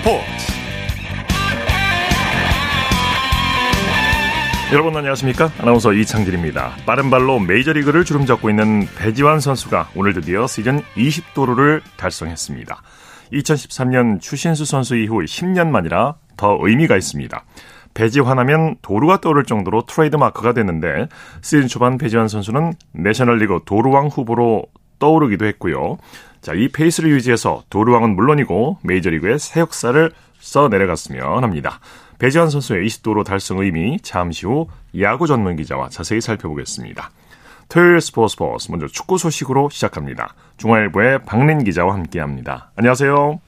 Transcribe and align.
스포츠 0.00 0.24
여러분 4.72 4.96
안녕하십니까? 4.96 5.50
아나운서 5.58 5.92
이창진입니다. 5.92 6.76
빠른 6.86 7.10
발로 7.10 7.38
메이저리그를 7.38 8.04
주름잡고 8.04 8.48
있는 8.48 8.86
배지환 8.96 9.40
선수가 9.40 9.90
오늘 9.94 10.14
드디어 10.14 10.46
시즌 10.46 10.80
20도루를 10.96 11.82
달성했습니다. 11.96 12.82
2013년 13.32 14.20
추신수 14.20 14.64
선수 14.64 14.96
이후 14.96 15.22
10년 15.22 15.68
만이라 15.68 16.14
더 16.36 16.58
의미가 16.60 16.96
있습니다. 16.96 17.44
배지환하면 17.92 18.76
도루가 18.82 19.20
떠오를 19.20 19.44
정도로 19.44 19.82
트레이드 19.86 20.16
마크가 20.16 20.54
됐는데 20.54 21.08
시즌 21.42 21.66
초반 21.66 21.98
배지환 21.98 22.28
선수는 22.28 22.72
내셔널리그 22.92 23.60
도루왕 23.66 24.06
후보로 24.06 24.64
떠오르기도 25.00 25.44
했고요. 25.46 25.98
자, 26.40 26.54
이 26.54 26.68
페이스를 26.68 27.10
유지해서 27.10 27.64
도루왕은 27.68 28.14
물론이고 28.14 28.78
메이저리그의 28.84 29.40
새 29.40 29.60
역사를 29.60 30.10
써 30.38 30.68
내려갔으면 30.68 31.42
합니다. 31.42 31.80
배지환 32.18 32.50
선수의 32.50 32.86
20도로 32.86 33.24
달성 33.24 33.58
의미 33.58 33.98
잠시 34.00 34.46
후 34.46 34.68
야구 35.00 35.26
전문 35.26 35.56
기자와 35.56 35.88
자세히 35.88 36.20
살펴보겠습니다. 36.20 37.10
토요일 37.68 38.00
스포츠 38.00 38.32
스포츠 38.32 38.70
먼저 38.70 38.86
축구 38.86 39.16
소식으로 39.16 39.70
시작합니다. 39.70 40.34
중앙일보의 40.56 41.20
박린 41.24 41.64
기자와 41.64 41.94
함께합니다. 41.94 42.70
안녕하세요. 42.76 43.40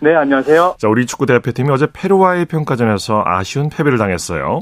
네, 0.00 0.14
안녕하세요. 0.14 0.76
자, 0.78 0.88
우리 0.88 1.06
축구 1.06 1.26
대표팀이 1.26 1.70
어제 1.70 1.86
페루와의 1.92 2.46
평가전에서 2.46 3.22
아쉬운 3.24 3.68
패배를 3.68 3.98
당했어요. 3.98 4.60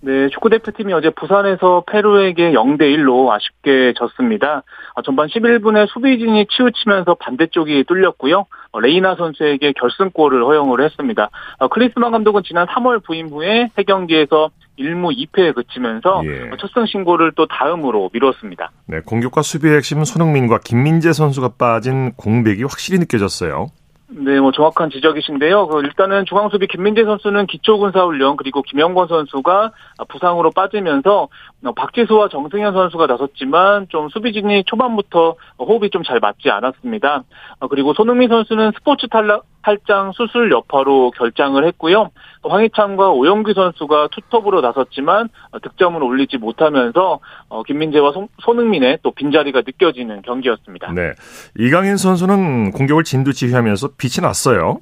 네, 0.00 0.28
축구 0.30 0.50
대표팀이 0.50 0.92
어제 0.92 1.10
부산에서 1.10 1.84
페루에게 1.90 2.52
0대 2.52 2.82
1로 2.82 3.30
아쉽게 3.30 3.94
졌습니다. 3.96 4.62
아, 4.94 5.02
전반 5.02 5.28
11분에 5.28 5.88
수비진이 5.88 6.46
치우치면서 6.50 7.14
반대쪽이 7.14 7.84
뚫렸고요. 7.84 8.46
어, 8.72 8.80
레이나 8.80 9.14
선수에게 9.16 9.72
결승골을 9.72 10.44
허용을 10.44 10.84
했습니다. 10.84 11.30
어, 11.58 11.68
클리스만 11.68 12.12
감독은 12.12 12.42
지난 12.44 12.66
3월 12.66 13.02
부임 13.04 13.28
후에 13.28 13.70
세 13.74 13.82
경기에서 13.82 14.50
1무 14.78 15.14
2패에 15.16 15.54
그치면서 15.54 16.22
예. 16.24 16.50
첫승 16.58 16.86
신고를 16.86 17.32
또 17.36 17.46
다음으로 17.46 18.10
미뤘습니다. 18.12 18.70
네, 18.86 19.00
공격과 19.00 19.42
수비의 19.42 19.76
핵심 19.76 20.02
손흥민과 20.02 20.60
김민재 20.64 21.12
선수가 21.12 21.52
빠진 21.58 22.12
공백이 22.14 22.62
확실히 22.62 22.98
느껴졌어요. 22.98 23.68
네, 24.14 24.40
뭐 24.40 24.52
정확한 24.52 24.90
지적이신데요. 24.90 25.68
그 25.68 25.80
일단은 25.80 26.26
중앙수비 26.26 26.66
김민재 26.66 27.04
선수는 27.04 27.46
기초군사훈련 27.46 28.36
그리고 28.36 28.60
김영권 28.60 29.08
선수가 29.08 29.72
부상으로 30.08 30.50
빠지면서 30.50 31.28
어, 31.64 31.72
박지수와 31.72 32.28
정승현 32.28 32.74
선수가 32.74 33.06
나섰지만 33.06 33.86
좀 33.88 34.10
수비진이 34.10 34.64
초반부터 34.64 35.36
호흡이 35.58 35.88
좀 35.90 36.02
잘 36.02 36.18
맞지 36.20 36.50
않았습니다. 36.50 37.22
어, 37.60 37.68
그리고 37.68 37.94
손흥민 37.94 38.28
선수는 38.28 38.72
스포츠 38.76 39.06
탈락, 39.08 39.44
탈장 39.62 40.12
수술 40.12 40.50
여파로 40.50 41.12
결장을 41.12 41.64
했고요. 41.66 42.10
또 42.42 42.48
황희찬과 42.48 43.10
오영규 43.10 43.52
선수가 43.54 44.08
투톱으로 44.12 44.60
나섰지만 44.60 45.28
어, 45.52 45.58
득점을 45.60 46.02
올리지 46.02 46.38
못하면서 46.38 47.20
어, 47.48 47.62
김민재와 47.62 48.12
손- 48.12 48.28
손흥민의 48.42 48.98
또 49.02 49.12
빈자리가 49.12 49.60
느껴지는 49.64 50.22
경기였습니다. 50.22 50.92
네. 50.92 51.12
이강인 51.58 51.96
선수는 51.96 52.72
공격을 52.72 53.04
진두지휘하면서 53.04 53.90
빛이 53.96 54.22
났어요. 54.26 54.80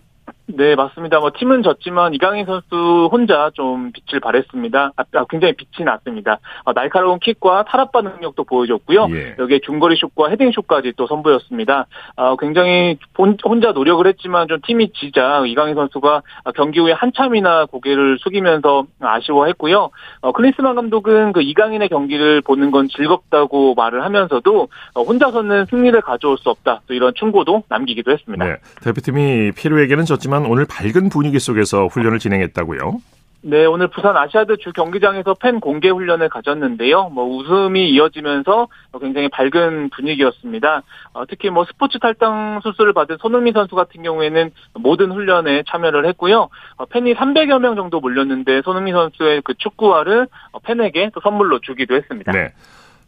네, 0.57 0.75
맞습니다. 0.75 1.21
뭐 1.21 1.31
팀은 1.37 1.63
졌지만 1.63 2.15
이강인 2.15 2.47
선수 2.47 3.09
혼자 3.13 3.51
좀 3.55 3.93
빛을 3.93 4.21
발했습니다. 4.21 4.93
아, 4.97 5.03
아, 5.15 5.25
굉장히 5.29 5.55
빛이 5.55 5.85
났습니다. 5.85 6.39
아, 6.65 6.73
날카로운 6.73 7.19
킥과 7.21 7.65
탈압바 7.65 8.01
능력도 8.03 8.45
보여줬고요. 8.45 9.09
예. 9.11 9.37
여기에 9.39 9.61
중거리 9.61 9.97
슛과 9.97 10.29
헤딩 10.31 10.53
슛까지 10.53 10.95
또 10.97 11.07
선보였습니다. 11.07 11.87
아, 12.17 12.37
굉장히 12.39 12.99
본- 13.15 13.37
혼자 13.45 13.73
노력을 13.73 14.07
했지만 14.07 14.49
좀 14.49 14.59
팀이 14.67 14.93
지자 14.93 15.45
이강인 15.47 15.75
선수가 15.75 16.23
경기 16.57 16.81
후에 16.81 16.93
한참이나 16.93 17.67
고개를 17.67 18.19
숙이면서 18.21 18.85
아쉬워했고요. 19.01 19.91
어, 20.23 20.33
클린스만 20.33 20.75
감독은 20.75 21.33
그 21.33 21.43
이강인의 21.43 21.89
경기를 21.89 22.41
보는 22.41 22.71
건 22.71 22.89
즐겁다고 22.89 23.75
말을 23.75 24.05
하면서도 24.05 24.69
어, 24.95 25.03
혼자서는 25.03 25.67
승리를 25.67 26.01
가져올 26.03 26.39
수 26.39 26.51
없다. 26.51 26.81
또 26.87 26.95
이런 26.95 27.13
충고도 27.15 27.65
남기기도 27.69 28.11
했습니다. 28.13 28.45
네. 28.45 28.57
대표팀이 28.83 29.53
페루에게는 29.53 30.05
졌지만 30.05 30.40
오늘 30.47 30.67
밝은 30.67 31.09
분위기 31.09 31.39
속에서 31.39 31.87
훈련을 31.87 32.19
진행했다고요. 32.19 33.01
네, 33.43 33.65
오늘 33.65 33.89
부산 33.89 34.17
아시아드 34.17 34.59
주 34.59 34.71
경기장에서 34.73 35.35
팬 35.35 35.61
공개 35.61 35.89
훈련을 35.89 36.29
가졌는데요. 36.29 37.09
뭐 37.09 37.25
웃음이 37.25 37.89
이어지면서 37.91 38.69
굉장히 39.01 39.29
밝은 39.29 39.89
분위기였습니다. 39.91 40.83
어, 41.15 41.25
특히 41.27 41.49
뭐 41.49 41.65
스포츠 41.65 41.99
탈당 41.99 42.61
수술을 42.63 42.93
받은 42.93 43.17
손흥민 43.19 43.55
선수 43.55 43.75
같은 43.75 44.03
경우에는 44.03 44.51
모든 44.75 45.11
훈련에 45.11 45.63
참여를 45.69 46.07
했고요. 46.09 46.51
어, 46.77 46.85
팬이 46.85 47.15
300여 47.15 47.61
명 47.61 47.77
정도 47.77 48.01
몰렸는데 48.01 48.61
손흥민 48.63 48.95
선수의 48.95 49.41
그 49.43 49.55
축구화를 49.55 50.29
어, 50.53 50.59
팬에게 50.59 51.11
또 51.15 51.21
선물로 51.23 51.61
주기도 51.61 51.95
했습니다. 51.95 52.33
네. 52.33 52.53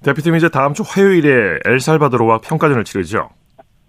대표팀이 0.03 0.39
이제 0.39 0.49
다음 0.49 0.73
주 0.73 0.83
화요일에 0.87 1.59
엘살바도르와 1.67 2.39
평가전을 2.39 2.85
치르죠. 2.85 3.29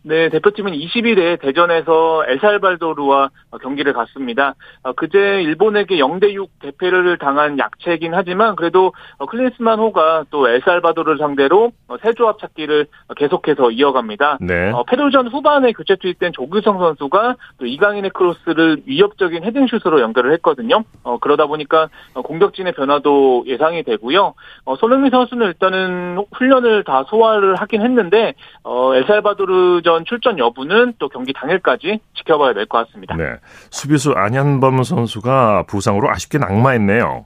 네, 0.05 0.27
대표팀은 0.27 0.73
20일에 0.73 1.39
대전에서 1.39 2.25
엘살바도르와 2.27 3.29
경기를 3.61 3.93
갔습니다. 3.93 4.55
어, 4.83 4.91
그제 4.91 5.41
일본에게 5.41 5.95
0대6 5.95 6.49
대패를 6.59 7.17
당한 7.17 7.57
약체이긴 7.57 8.13
하지만 8.13 8.57
그래도 8.57 8.91
어, 9.17 9.25
클린스만 9.25 9.79
호가 9.79 10.25
또 10.29 10.49
엘살바도르를 10.49 11.19
상대로 11.19 11.71
어, 11.87 11.95
새 12.03 12.13
조합 12.13 12.39
찾기를 12.39 12.87
계속해서 13.15 13.71
이어갑니다. 13.71 14.39
네. 14.41 14.71
어, 14.71 14.83
페루전 14.83 15.29
후반에 15.29 15.71
교체 15.71 15.95
투입된 15.95 16.33
조규성 16.33 16.79
선수가 16.79 17.35
또 17.59 17.65
이강인의 17.65 18.11
크로스를 18.11 18.81
위협적인 18.85 19.45
헤딩슛으로 19.45 20.01
연결을 20.01 20.33
했거든요. 20.33 20.83
어, 21.03 21.17
그러다 21.19 21.45
보니까 21.45 21.87
어, 22.13 22.21
공격진의 22.23 22.73
변화도 22.73 23.45
예상이 23.47 23.83
되고요. 23.83 24.33
어, 24.65 24.75
손흥민 24.75 25.11
선수는 25.11 25.47
일단은 25.47 26.25
훈련을 26.33 26.83
다 26.83 27.05
소화를 27.07 27.55
하긴 27.55 27.81
했는데 27.81 28.33
어, 28.63 28.93
엘살바도르전 28.95 29.92
출전 30.05 30.37
여부는 30.39 30.93
또 30.99 31.09
경기 31.09 31.31
당일까지 31.33 31.99
지켜봐야 32.15 32.53
될 32.53 32.65
것 32.65 32.85
같습니다. 32.87 33.15
네. 33.15 33.35
수비수 33.69 34.13
안현범 34.13 34.83
선수가 34.83 35.65
부상으로 35.67 36.09
아쉽게 36.09 36.37
낙마했네요. 36.39 37.25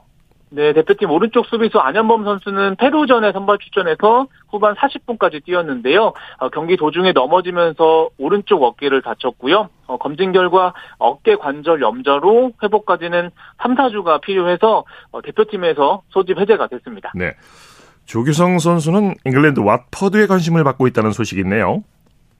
네, 0.49 0.71
대표팀 0.71 1.11
오른쪽 1.11 1.45
수비수 1.47 1.77
안현범 1.77 2.23
선수는 2.23 2.77
페루전에 2.77 3.33
선발 3.33 3.57
출전해서 3.59 4.27
후반 4.49 4.75
40분까지 4.75 5.43
뛰었는데요. 5.43 6.13
어, 6.37 6.49
경기 6.49 6.77
도중에 6.77 7.11
넘어지면서 7.11 8.09
오른쪽 8.17 8.63
어깨를 8.63 9.01
다쳤고요. 9.01 9.67
어, 9.87 9.97
검진 9.97 10.31
결과 10.31 10.73
어깨 10.99 11.35
관절 11.35 11.81
염좌로 11.81 12.53
회복까지는 12.63 13.29
3, 13.61 13.75
4주가 13.75 14.21
필요해서 14.21 14.85
어, 15.11 15.21
대표팀에서 15.21 16.03
소집 16.09 16.39
해제가 16.39 16.67
됐습니다. 16.67 17.11
네. 17.13 17.33
조규성 18.05 18.59
선수는 18.59 19.15
잉글랜드 19.25 19.59
왓퍼드에 19.59 20.29
관심을 20.29 20.63
받고 20.63 20.87
있다는 20.87 21.11
소식이 21.11 21.41
있네요. 21.41 21.83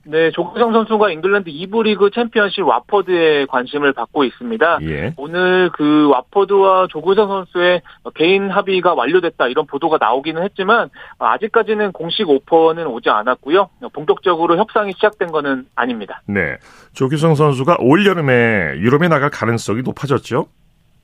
네, 0.04 0.30
조규성 0.30 0.72
선수가 0.72 1.10
잉글랜드 1.10 1.50
2부 1.50 1.82
리그 1.82 2.10
챔피언십 2.10 2.66
와퍼드에 2.66 3.46
관심을 3.46 3.92
받고 3.92 4.24
있습니다. 4.24 4.78
예. 4.82 5.12
오늘 5.18 5.70
그 5.74 6.08
와퍼드와 6.08 6.86
조규성 6.88 7.28
선수의 7.28 7.82
개인 8.14 8.48
합의가 8.48 8.94
완료됐다 8.94 9.48
이런 9.48 9.66
보도가 9.66 9.98
나오기는 10.00 10.42
했지만 10.42 10.88
아직까지는 11.18 11.92
공식 11.92 12.28
오퍼는 12.28 12.86
오지 12.86 13.10
않았고요. 13.10 13.68
본격적으로 13.92 14.56
협상이 14.56 14.92
시작된 14.92 15.30
거는 15.30 15.66
아닙니다. 15.74 16.22
네. 16.26 16.56
조규성 16.94 17.34
선수가 17.34 17.76
올 17.80 18.06
여름에 18.06 18.78
유럽에 18.78 19.08
나갈 19.08 19.30
가능성이 19.30 19.82
높아졌죠. 19.82 20.46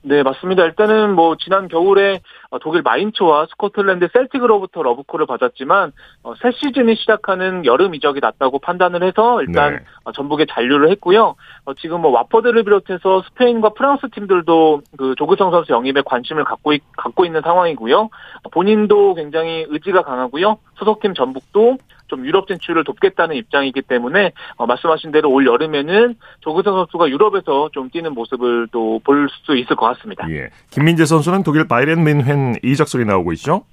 네, 0.07 0.21
맞습니다. 0.21 0.63
일단은 0.65 1.15
뭐 1.15 1.35
지난 1.35 1.67
겨울에 1.67 2.19
어, 2.51 2.59
독일 2.59 2.83
마인츠와 2.83 3.47
스코틀랜드 3.49 4.07
셀틱으로부터 4.13 4.83
러브콜을 4.83 5.25
받았지만 5.25 5.93
어, 6.21 6.33
새 6.43 6.51
시즌이 6.51 6.95
시작하는 6.95 7.65
여름 7.65 7.95
이적이 7.95 8.19
낫다고 8.19 8.59
판단을 8.59 9.01
해서 9.01 9.41
일단 9.41 9.77
네. 9.77 9.79
어, 10.03 10.11
전북에 10.11 10.45
잔류를 10.47 10.91
했고요. 10.91 11.35
어, 11.65 11.73
지금 11.73 12.01
뭐 12.01 12.11
와퍼드를 12.11 12.63
비롯해서 12.63 13.23
스페인과 13.29 13.69
프랑스 13.69 14.07
팀들도 14.11 14.81
그 14.95 15.15
조규성 15.17 15.49
선수 15.49 15.73
영입에 15.73 16.03
관심을 16.05 16.43
갖고 16.43 16.73
있, 16.73 16.83
갖고 16.95 17.25
있는 17.25 17.41
상황이고요. 17.41 17.97
어, 17.99 18.49
본인도 18.51 19.15
굉장히 19.15 19.65
의지가 19.69 20.03
강하고요. 20.03 20.57
소속팀 20.77 21.15
전북도 21.15 21.77
좀 22.07 22.25
유럽 22.25 22.47
진출을 22.47 22.83
돕겠다는 22.83 23.35
입장이기 23.35 23.81
때문에 23.83 24.31
어, 24.57 24.65
말씀하신 24.65 25.11
대로 25.11 25.29
올 25.31 25.45
여름에는 25.45 26.15
조규성 26.41 26.75
선수가 26.75 27.09
유럽에서 27.09 27.69
좀 27.73 27.89
뛰는 27.89 28.13
모습을 28.13 28.67
또 28.71 28.99
볼 29.03 29.27
수 29.45 29.55
있을 29.55 29.75
것 29.75 29.87
같습니다. 29.87 30.29
예. 30.31 30.49
김민재 30.71 31.05
선수는 31.05 31.43
독일 31.43 31.67
바이렌 31.67 32.03
민헨 32.03 32.55
이적설이 32.63 33.05
나오고 33.05 33.33
있죠. 33.33 33.63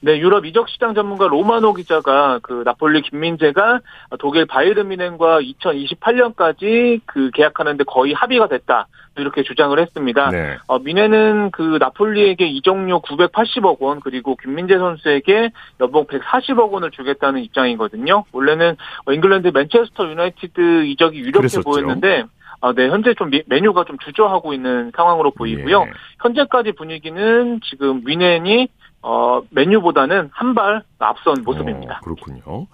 네, 0.00 0.18
유럽 0.18 0.46
이적 0.46 0.68
시장 0.68 0.94
전문가 0.94 1.26
로마노 1.26 1.74
기자가 1.74 2.38
그 2.42 2.62
나폴리 2.64 3.02
김민재가 3.02 3.80
독일 4.20 4.46
바이에른 4.46 4.88
미넨과 4.88 5.40
2028년까지 5.40 7.00
그 7.04 7.30
계약하는데 7.32 7.84
거의 7.84 8.12
합의가 8.12 8.48
됐다. 8.48 8.86
이렇게 9.16 9.42
주장을 9.42 9.76
했습니다. 9.76 10.30
네. 10.30 10.58
어, 10.68 10.78
미네는 10.78 11.50
그 11.50 11.78
나폴리에게 11.80 12.46
이적료 12.46 13.00
980억 13.02 13.80
원 13.80 13.98
그리고 13.98 14.36
김민재 14.36 14.78
선수에게 14.78 15.50
연봉 15.80 16.06
140억 16.06 16.70
원을 16.70 16.92
주겠다는 16.92 17.42
입장이거든요. 17.42 18.24
원래는 18.30 18.76
어, 19.06 19.12
잉글랜드 19.12 19.48
맨체스터 19.48 20.08
유나이티드 20.10 20.84
이적이 20.84 21.18
유력해 21.18 21.38
그랬었죠. 21.38 21.62
보였는데 21.62 22.24
아, 22.60 22.72
네, 22.72 22.88
현재 22.88 23.14
좀 23.14 23.30
맨유가 23.46 23.84
좀 23.84 23.98
주저하고 23.98 24.52
있는 24.52 24.90
상황으로 24.96 25.30
보이고요. 25.30 25.80
예. 25.82 25.92
현재까지 26.20 26.72
분위기는 26.72 27.60
지금 27.64 28.02
뮌헨이 28.04 28.68
어, 29.02 29.40
맨유보다는 29.50 30.30
한 30.32 30.54
발 30.54 30.82
앞선 30.98 31.42
모습입니다. 31.44 31.96
어, 31.96 32.00
그렇군요. 32.04 32.66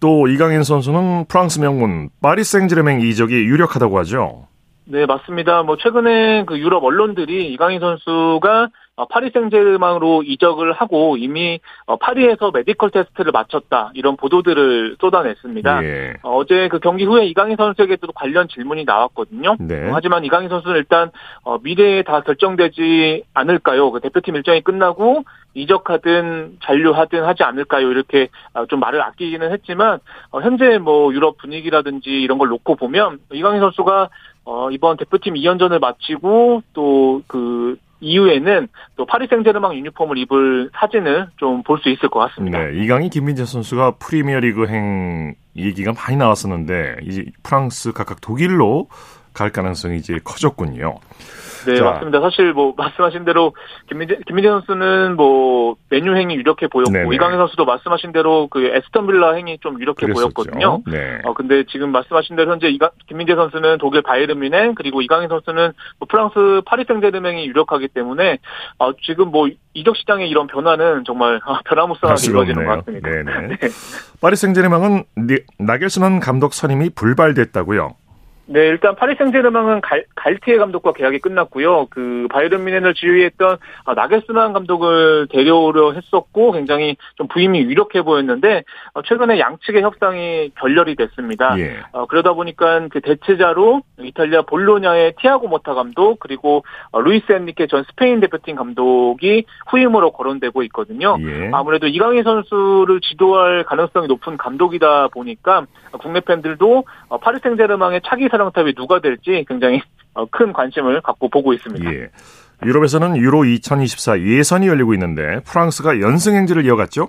또 0.00 0.28
이강인 0.28 0.62
선수는 0.64 1.26
프랑스 1.28 1.58
명문 1.60 2.10
파리 2.20 2.44
생제르맹 2.44 3.00
이적이 3.00 3.34
유력하다고 3.34 3.98
하죠. 4.00 4.46
네, 4.86 5.06
맞습니다. 5.06 5.62
뭐 5.62 5.76
최근에 5.78 6.44
그 6.44 6.58
유럽 6.58 6.84
언론들이 6.84 7.50
이강인 7.54 7.80
선수가 7.80 8.68
어, 8.96 9.06
파리 9.06 9.30
생제르맹으로 9.30 10.22
이적을 10.22 10.72
하고 10.72 11.16
이미 11.16 11.58
어, 11.86 11.96
파리에서 11.96 12.52
메디컬 12.52 12.90
테스트를 12.90 13.32
마쳤다 13.32 13.90
이런 13.94 14.16
보도들을 14.16 14.96
쏟아냈습니다. 15.00 15.84
예. 15.84 16.14
어, 16.22 16.44
제그 16.44 16.78
경기 16.78 17.04
후에 17.04 17.26
이강인 17.26 17.56
선수에게도 17.56 18.12
관련 18.12 18.46
질문이 18.46 18.84
나왔거든요. 18.84 19.56
네. 19.58 19.90
하지만 19.92 20.24
이강인 20.24 20.48
선수는 20.48 20.76
일단 20.76 21.10
미래에 21.62 22.02
다 22.02 22.20
결정되지 22.20 23.24
않을까요? 23.34 23.90
그 23.90 24.00
대표팀 24.00 24.36
일정이 24.36 24.60
끝나고 24.60 25.24
이적하든 25.54 26.58
잔류하든 26.62 27.24
하지 27.24 27.42
않을까요? 27.42 27.90
이렇게 27.90 28.28
좀 28.68 28.80
말을 28.80 29.02
아끼기는 29.02 29.52
했지만 29.52 29.98
현재 30.32 30.78
뭐 30.78 31.12
유럽 31.12 31.38
분위기라든지 31.38 32.10
이런 32.10 32.38
걸 32.38 32.48
놓고 32.48 32.76
보면 32.76 33.18
이강인 33.32 33.60
선수가 33.60 34.08
이번 34.72 34.96
대표팀 34.96 35.34
2연전을 35.34 35.80
마치고 35.80 36.62
또그 36.74 37.78
이후에는 38.04 38.68
또 38.96 39.06
파리 39.06 39.26
생제르맹 39.28 39.74
유니폼을 39.74 40.18
입을 40.18 40.70
사진을 40.78 41.28
좀 41.36 41.62
볼 41.64 41.78
수 41.78 41.88
있을 41.88 42.08
것 42.10 42.20
같습니다. 42.20 42.58
네, 42.58 42.82
이강인 42.82 43.10
김민재 43.10 43.44
선수가 43.46 43.92
프리미어리그행 43.98 45.34
얘기가 45.56 45.92
많이 45.92 46.16
나왔었는데 46.16 46.96
이제 47.02 47.24
프랑스 47.42 47.92
각각 47.92 48.20
독일로 48.20 48.88
갈 49.32 49.50
가능성이 49.50 49.96
이제 49.98 50.18
커졌군요. 50.22 50.96
네, 51.66 51.76
자. 51.76 51.84
맞습니다. 51.84 52.20
사실 52.20 52.52
뭐 52.52 52.74
말씀하신 52.76 53.24
대로 53.24 53.54
김민재 53.88 54.18
김민재 54.26 54.48
선수는 54.48 55.16
뭐 55.16 55.76
메뉴 55.90 56.16
행이 56.16 56.34
유력해 56.36 56.68
보였고 56.68 56.92
네네. 56.92 57.14
이강인 57.14 57.38
선수도 57.38 57.64
말씀하신 57.64 58.12
대로 58.12 58.48
그 58.48 58.64
에스턴 58.66 59.06
빌라 59.06 59.32
행이 59.34 59.58
좀 59.60 59.80
유력해 59.80 60.06
그랬었죠. 60.06 60.28
보였거든요. 60.34 60.82
네. 60.86 61.20
어 61.24 61.34
근데 61.34 61.64
지금 61.70 61.90
말씀하신 61.92 62.36
대로 62.36 62.52
현재 62.52 62.68
이가, 62.68 62.90
김민재 63.08 63.34
선수는 63.34 63.78
독일 63.78 64.02
바이에른 64.02 64.38
뮌헨 64.38 64.74
그리고 64.74 65.02
이강인 65.02 65.28
선수는 65.28 65.72
뭐 65.98 66.08
프랑스 66.08 66.62
파리 66.66 66.84
생제르맹이 66.84 67.46
유력하기 67.46 67.88
때문에 67.88 68.38
어 68.78 68.92
지금 69.02 69.30
뭐 69.30 69.48
이적 69.74 69.96
시장의 69.96 70.28
이런 70.28 70.46
변화는 70.46 71.04
정말 71.04 71.40
변화무쌍하게 71.64 72.30
이루어지는 72.30 72.66
것 72.66 72.76
같습니다. 72.78 73.10
네네. 73.10 73.46
네. 73.60 73.68
파리 74.20 74.36
생제르맹은 74.36 75.04
나겔스만 75.58 76.20
감독 76.20 76.54
선임이 76.54 76.90
불발됐다고요. 76.90 77.94
네, 78.46 78.60
일단 78.66 78.94
파리 78.94 79.14
생제르맹은 79.14 79.80
갈, 79.80 80.04
갈티에 80.14 80.58
감독과 80.58 80.92
계약이 80.92 81.20
끝났고요. 81.20 81.86
그 81.90 82.28
바이에른 82.30 82.64
뮌헨을 82.64 82.92
지휘했던 82.92 83.56
아, 83.86 83.94
나겔스만 83.94 84.52
감독을 84.52 85.28
데려오려 85.30 85.92
했었고 85.92 86.52
굉장히 86.52 86.96
좀 87.16 87.26
부임이 87.28 87.60
유력해 87.62 88.02
보였는데 88.02 88.64
어, 88.92 89.02
최근에 89.02 89.38
양측의 89.38 89.82
협상이 89.82 90.50
결렬이 90.58 90.94
됐습니다. 90.96 91.58
예. 91.58 91.78
어, 91.92 92.06
그러다 92.06 92.34
보니까 92.34 92.86
그 92.88 93.00
대체자로 93.00 93.80
이탈리아 94.00 94.42
볼로냐의 94.42 95.14
티아고 95.20 95.48
모타 95.48 95.72
감독 95.72 96.20
그리고 96.20 96.64
어, 96.90 97.00
루이스 97.00 97.32
엔리케 97.32 97.66
전 97.68 97.84
스페인 97.84 98.20
대표팀 98.20 98.56
감독이 98.56 99.46
후임으로 99.68 100.12
거론되고 100.12 100.62
있거든요. 100.64 101.16
예. 101.20 101.50
아무래도 101.52 101.86
이강인 101.86 102.24
선수를 102.24 103.00
지도할 103.00 103.64
가능성이 103.64 104.06
높은 104.06 104.36
감독이다 104.36 105.08
보니까 105.08 105.66
국내 105.98 106.20
팬들도 106.20 106.84
파리 107.20 107.38
생제르맹의 107.42 108.02
차기 108.04 108.28
사령탑이 108.34 108.74
누가 108.74 109.00
될지 109.00 109.44
굉장히 109.48 109.80
어, 110.14 110.26
큰 110.26 110.52
관심을 110.52 111.00
갖고 111.00 111.28
보고 111.28 111.52
있습니다. 111.52 111.92
예. 111.92 112.08
유럽에서는 112.64 113.16
유로 113.16 113.44
2024 113.44 114.20
예선이 114.20 114.66
열리고 114.66 114.94
있는데 114.94 115.40
프랑스가 115.44 116.00
연승 116.00 116.34
행진을 116.34 116.64
이어갔죠? 116.66 117.08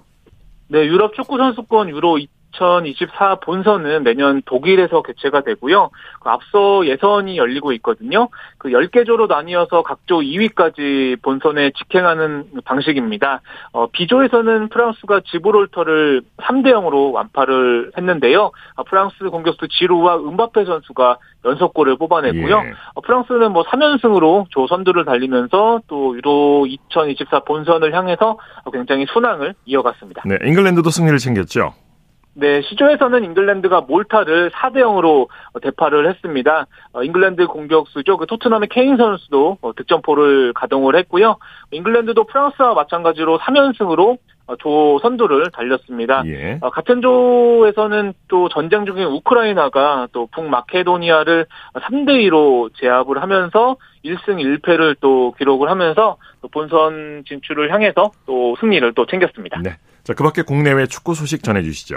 네, 0.68 0.86
유럽 0.86 1.14
축구 1.14 1.38
선수권 1.38 1.90
유로 1.90 2.18
2024 2.56 3.36
본선은 3.36 4.04
내년 4.04 4.42
독일에서 4.46 5.02
개최가 5.02 5.42
되고요. 5.42 5.90
그 6.22 6.30
앞서 6.30 6.86
예선이 6.86 7.38
열리고 7.38 7.74
있거든요. 7.74 8.30
그 8.58 8.70
10개 8.70 9.06
조로 9.06 9.28
나뉘어서 9.28 9.84
각조 9.84 10.20
2위까지 10.22 11.22
본선에 11.22 11.72
직행하는 11.72 12.46
방식입니다. 12.64 13.42
어, 13.74 13.88
B조에서는 13.88 14.70
프랑스가 14.70 15.22
지브롤터를 15.32 16.22
3대 16.38 16.68
0으로 16.68 17.12
완파를 17.14 17.92
했는데요. 17.98 18.52
어, 18.76 18.84
프랑스 18.84 19.18
공격수 19.30 19.68
지루와 19.68 20.18
은바페 20.18 20.66
선수가 20.66 21.18
연속골을 21.46 21.98
뽑아내고요. 21.98 22.56
예. 22.56 22.74
어, 22.96 23.02
프랑스는 23.02 23.52
뭐 23.52 23.64
3연승으로 23.64 24.46
조 24.50 24.68
선두를 24.68 25.06
달리면서 25.06 25.82
또 25.88 26.16
유로 26.18 26.66
2024 26.68 27.42
본선을 27.42 27.94
향해서 27.94 28.38
굉장히 28.74 29.06
순항을 29.12 29.54
이어갔습니다. 29.66 30.24
네, 30.26 30.38
잉글랜드도 30.44 30.90
승리를 30.90 31.18
챙겼죠. 31.20 31.74
네, 32.38 32.62
시조에서는 32.64 33.24
잉글랜드가 33.24 33.82
몰타를 33.82 34.52
4대 34.52 34.80
0으로 34.80 35.30
대파를 35.62 36.10
했습니다. 36.10 36.68
어, 36.92 37.02
잉글랜드 37.02 37.48
공격수죠. 37.48 38.18
그 38.18 38.26
토트넘의 38.26 38.68
케인 38.70 38.98
선수도 38.98 39.58
어, 39.62 39.74
득점포를 39.74 40.52
가동을 40.54 40.98
했고요. 40.98 41.38
잉글랜드도 41.72 42.26
프랑스와 42.26 42.74
마찬가지로 42.74 43.40
3연승으로 43.40 44.18
어, 44.48 44.56
조 44.58 45.00
선두를 45.02 45.50
달렸습니다. 45.52 46.24
예. 46.26 46.60
같은 46.74 47.02
조에서는 47.02 48.14
또 48.28 48.50
전쟁 48.50 48.86
중인 48.86 49.08
우크라이나가 49.08 50.10
또 50.12 50.28
북마케도니아를 50.28 51.46
3대 51.74 52.10
2로 52.28 52.70
제압을 52.76 53.22
하면서 53.22 53.78
1승 54.04 54.60
1패를 54.60 54.98
또 55.00 55.34
기록을 55.38 55.70
하면서 55.70 56.18
또 56.42 56.50
본선 56.50 57.24
진출을 57.26 57.72
향해서 57.72 58.12
또 58.26 58.56
승리를 58.60 58.94
또 58.94 59.06
챙겼습니다. 59.06 59.62
네. 59.64 59.78
자, 60.04 60.14
그 60.14 60.24
밖에 60.24 60.44
국내외 60.44 60.86
축구 60.86 61.16
소식 61.16 61.42
전해 61.42 61.64
주시죠. 61.64 61.96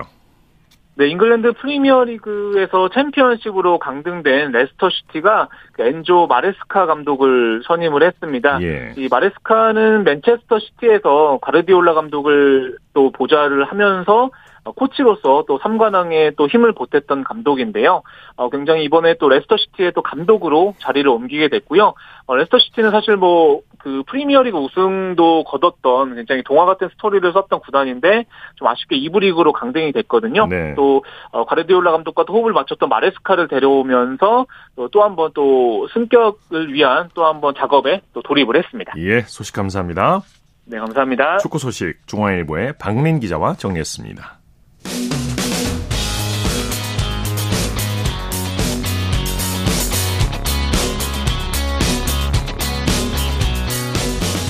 네, 0.99 1.07
잉글랜드 1.11 1.53
프리미어리그에서 1.53 2.89
챔피언십으로 2.89 3.79
강등된 3.79 4.51
레스터 4.51 4.91
시티가 4.91 5.49
그 5.71 5.83
엔조 5.83 6.27
마레스카 6.27 6.87
감독을 6.87 7.63
선임을 7.65 8.03
했습니다. 8.03 8.61
예. 8.63 8.95
이 8.97 9.07
마레스카는 9.09 10.03
맨체스터 10.03 10.59
시티에서 10.59 11.39
과르디올라 11.41 11.95
감독을 11.95 12.79
또 12.95 13.13
보좌를 13.13 13.63
하면서 13.63 14.31
코치로서 14.65 15.45
또 15.47 15.59
삼관왕에 15.59 16.33
또 16.37 16.47
힘을 16.47 16.73
보탰던 16.73 17.25
감독인데요. 17.25 18.03
어, 18.37 18.51
굉장히 18.51 18.85
이번에 18.85 19.15
또 19.19 19.29
레스터 19.29 19.57
시티의 19.57 19.93
또 19.93 20.03
감독으로 20.03 20.75
자리를 20.79 21.09
옮기게 21.09 21.49
됐고요. 21.49 21.95
어, 22.27 22.37
레스터 22.37 22.59
시티는 22.59 22.91
사실 22.91 23.17
뭐 23.17 23.63
그 23.79 24.03
프리미어리그 24.07 24.59
우승도 24.59 25.45
거뒀던 25.45 26.17
굉장히 26.17 26.43
동화 26.43 26.67
같은 26.67 26.89
스토리를 26.91 27.33
썼던 27.33 27.61
구단인데 27.61 28.27
좀 28.57 28.69
아쉽게 28.69 28.97
이부 28.97 29.21
리그로 29.21 29.53
강등이 29.53 29.93
됐거든요. 29.93 30.47
네. 30.47 30.75
또 30.75 31.05
어, 31.31 31.45
가르디올라 31.47 31.93
감독과 31.93 32.25
또 32.27 32.35
호흡을 32.35 32.53
맞췄던 32.53 32.89
마레스카를 32.89 33.49
데려오면서 33.49 34.47
또 34.93 35.03
한번또 35.03 35.89
승격을 35.95 36.75
위한 36.75 37.09
또 37.15 37.25
한번 37.25 37.55
작업에 37.57 38.03
또 38.13 38.23
돌입을 38.23 38.57
했습니다. 38.57 38.93
예, 38.99 39.23
소식 39.23 39.55
감사합니다. 39.55 40.21
네, 40.67 40.79
감사합니다. 40.79 41.39
축구 41.39 41.59
소식 41.59 42.07
중앙일보의 42.07 42.75
박민 42.79 43.21
기자와 43.21 43.55
정리했습니다. 43.55 44.38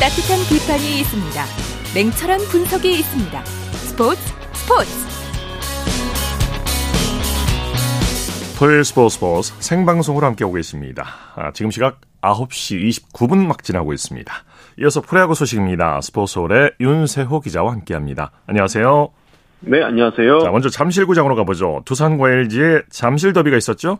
따뜻한 0.08 0.38
비판이 0.48 1.00
있습니다. 1.00 1.44
냉철한 1.94 2.40
분석이 2.50 2.92
있습니다. 2.92 3.44
스포츠 3.44 4.18
스포츠 4.54 4.88
토요일 8.58 8.84
스포츠 8.84 9.16
스포츠 9.16 9.52
생방송으로 9.60 10.24
함께하고 10.24 10.54
계십니다. 10.54 11.04
아, 11.36 11.52
지금 11.52 11.70
시각 11.70 12.00
9시 12.22 12.88
29분 12.88 13.46
막 13.46 13.62
지나고 13.62 13.92
있습니다. 13.92 14.32
이어서 14.78 15.02
프로야구 15.02 15.34
소식입니다. 15.34 16.00
스포츠 16.00 16.38
서울의 16.38 16.72
윤세호 16.80 17.40
기자와 17.40 17.72
함께합니다. 17.72 18.30
안녕하세요. 18.46 19.10
네, 19.60 19.82
안녕하세요. 19.82 20.38
자, 20.38 20.50
먼저 20.50 20.70
잠실구장으로 20.70 21.34
가보죠. 21.34 21.82
두산과 21.84 22.30
LG의 22.30 22.84
잠실 22.88 23.34
더비가 23.34 23.58
있었죠? 23.58 23.98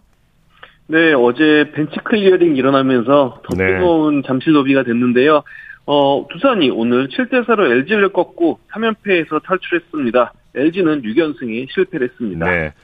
네, 0.86 1.12
어제 1.12 1.70
벤치 1.74 1.96
클리어링 2.02 2.56
일어나면서 2.56 3.42
더 3.46 3.56
네. 3.56 3.74
뜨거운 3.74 4.22
잠실 4.26 4.54
더비가 4.54 4.84
됐는데요. 4.84 5.42
어, 5.90 6.26
두산이 6.30 6.68
오늘 6.68 7.08
7대4로 7.08 7.70
LG를 7.70 8.10
꺾고 8.10 8.60
3연패에서 8.72 9.42
탈출했습니다. 9.42 10.34
LG는 10.54 11.00
6연승에 11.00 11.66
실패를 11.72 12.10
했습니다. 12.10 12.44
네. 12.44 12.74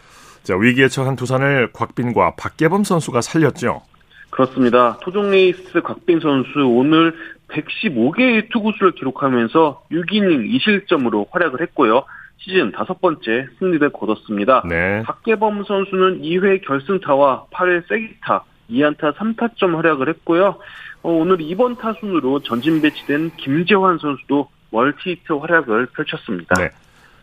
자, 0.43 0.57
위기에 0.57 0.89
처한 0.89 1.15
두산을 1.15 1.73
곽빈과 1.75 2.37
박계범 2.37 2.83
선수가 2.85 3.21
살렸죠? 3.21 3.83
그렇습니다. 4.31 4.97
토종 5.03 5.31
에이스 5.31 5.83
곽빈 5.83 6.21
선수 6.21 6.61
오늘 6.61 7.15
115개의 7.49 8.51
투구수를 8.51 8.93
기록하면서 8.93 9.83
6이닝 9.93 10.59
2실점으로 10.59 11.27
활약을 11.31 11.61
했고요. 11.61 12.05
시즌 12.39 12.73
다섯 12.73 13.03
번째 13.03 13.49
승리를 13.59 13.87
거뒀습니다. 13.91 14.63
네. 14.67 15.03
박계범 15.03 15.65
선수는 15.65 16.23
2회 16.23 16.67
결승타와 16.67 17.49
8회 17.53 17.87
쐐기타 17.87 18.45
2안타 18.71 19.15
3타점 19.15 19.77
활약을 19.77 20.09
했고요. 20.09 20.59
어, 21.05 21.11
오늘 21.11 21.37
2번 21.37 21.79
타순으로 21.79 22.41
전진 22.41 22.81
배치된 22.81 23.33
김재환 23.37 23.99
선수도 23.99 24.49
멀티히트 24.71 25.35
활약을 25.35 25.87
펼쳤습니다. 25.95 26.55
네. 26.57 26.71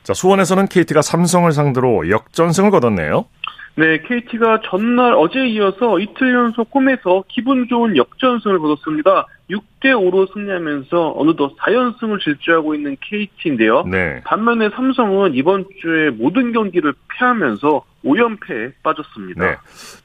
자, 0.04 0.14
수원에서는 0.14 0.68
KT가 0.68 1.02
삼성을 1.02 1.52
상대로 1.52 2.08
역전승을 2.10 2.70
거뒀네요. 2.70 3.26
네, 3.76 4.02
KT가 4.02 4.62
전날 4.66 5.14
어제에 5.14 5.48
이어서 5.50 6.00
이틀 6.00 6.34
연속 6.34 6.70
홈에서 6.74 7.24
기분 7.30 7.68
좋은 7.70 7.96
역전승을 7.96 8.60
거뒀습니다. 8.60 9.28
6대 9.50 9.94
5로 9.94 10.32
승리하면서 10.34 11.14
어느덧 11.18 11.56
4연승을 11.58 12.22
질주하고 12.22 12.76
있는 12.76 12.98
KT인데요. 13.02 13.84
네. 13.84 14.22
반면에 14.26 14.70
삼성은 14.70 15.36
이번 15.36 15.66
주에 15.82 16.10
모든 16.10 16.52
경기를 16.52 16.94
패하면서 17.18 17.84
5연패에 18.04 18.74
빠졌습니다. 18.84 19.46
네. 19.46 19.56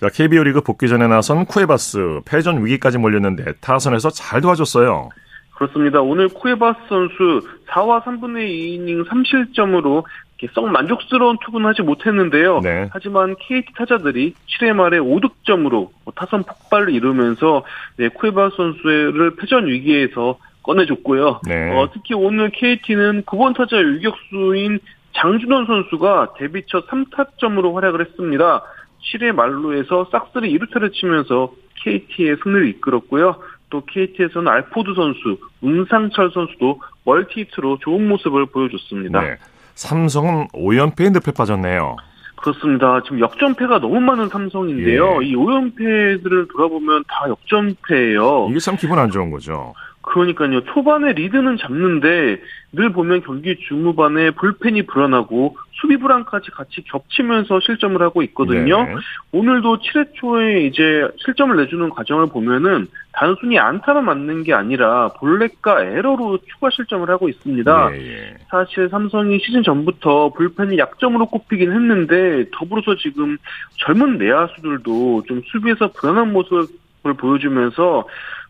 자, 0.01 0.09
KBO 0.09 0.45
리그 0.45 0.61
복귀 0.61 0.89
전에 0.89 1.07
나선 1.07 1.45
쿠에바스 1.45 2.21
패전 2.25 2.65
위기까지 2.65 2.99
몰렸는데 2.99 3.55
타선에서 3.61 4.11
잘 4.11 4.41
도와줬어요. 4.41 5.11
그렇습니다. 5.57 6.01
오늘 6.03 6.29
쿠에바스 6.29 6.81
선수 6.89 7.41
4와 7.69 8.03
3분의 8.05 8.47
2이닝 8.47 9.09
3실점으로 9.09 10.05
썩 10.53 10.69
만족스러운 10.69 11.39
투구는 11.45 11.67
하지 11.67 11.83
못했는데요. 11.83 12.61
네. 12.61 12.89
하지만 12.93 13.37
KT 13.39 13.73
타자들이 13.75 14.35
7회 14.47 14.75
말에 14.75 14.99
5득점으로 14.99 15.89
타선 16.15 16.45
폭발을 16.45 16.93
이루면서 16.93 17.65
네, 17.97 18.09
쿠에바스 18.09 18.57
선수를 18.57 19.37
패전 19.37 19.67
위기에서 19.67 20.39
꺼내줬고요. 20.63 21.41
네. 21.47 21.75
어, 21.75 21.89
특히 21.93 22.15
오늘 22.15 22.51
KT는 22.51 23.23
9번 23.23 23.57
타자 23.57 23.79
유격수인 23.79 24.81
장준원 25.13 25.67
선수가 25.67 26.35
데뷔 26.37 26.63
첫 26.67 26.87
3타점으로 26.89 27.73
활약을 27.75 28.05
했습니다. 28.05 28.63
7회 29.03 29.33
말로에서 29.33 30.09
싹쓸이 30.11 30.57
2루타를 30.59 30.93
치면서 30.93 31.53
KT의 31.83 32.37
승리를 32.43 32.69
이끌었고요. 32.69 33.37
또 33.71 33.85
KT에서는 33.85 34.49
알포드 34.49 34.95
선수, 34.95 35.39
문상철 35.61 36.31
선수도 36.33 36.81
멀티히트로 37.05 37.79
좋은 37.81 38.07
모습을 38.09 38.47
보여줬습니다. 38.47 39.21
네. 39.21 39.37
삼성은 39.77 40.49
5연패에 40.49 41.13
늪에 41.13 41.33
빠졌네요. 41.33 41.97
그렇습니다. 42.37 43.01
지금 43.05 43.21
역전패가 43.21 43.81
너무 43.81 44.01
많은 44.01 44.29
삼성인데요. 44.29 45.23
예. 45.23 45.27
이 45.27 45.37
5연패들을 45.37 46.53
돌아보면 46.53 47.05
다 47.09 47.29
역전패예요. 47.29 48.49
이게 48.51 48.59
참 48.59 48.77
기분 48.77 48.99
안 48.99 49.11
좋은 49.11 49.31
거죠. 49.31 49.75
그러니까요. 50.03 50.63
초반에 50.65 51.13
리드는 51.13 51.57
잡는데 51.59 52.41
늘 52.73 52.93
보면 52.93 53.23
경기 53.23 53.57
중후반에 53.69 54.31
불펜이 54.33 54.87
불안하고 54.87 55.57
수비 55.87 55.97
불안까지 55.99 56.51
같이 56.51 56.83
겹치면서 56.83 57.61
실점을 57.61 58.01
하고 58.03 58.23
있거든요. 58.25 58.85
네. 58.85 58.95
오늘도 59.31 59.79
7회 59.79 60.15
초에 60.15 60.67
이제 60.67 61.07
실점을 61.25 61.57
내주는 61.57 61.89
과정을 61.91 62.27
보면은 62.27 62.89
단순히 63.13 63.57
안타만 63.57 64.05
맞는 64.05 64.43
게 64.43 64.53
아니라 64.53 65.09
볼넷과 65.15 65.83
에러로 65.83 66.39
추가 66.39 66.71
실점을 66.71 67.09
하고 67.09 67.29
있습니다. 67.29 67.91
네. 67.91 68.35
사실 68.51 68.89
삼성이 68.89 69.39
시즌 69.39 69.63
전부터 69.63 70.31
불펜이 70.31 70.77
약점으로 70.77 71.27
꼽히긴 71.27 71.71
했는데 71.71 72.51
더불어서 72.53 72.97
지금 72.97 73.39
젊은 73.77 74.19
내야수들도 74.19 75.23
좀 75.29 75.41
수비에서 75.47 75.93
불안한 75.93 76.33
모습을 76.33 77.15
보여주면서 77.17 78.05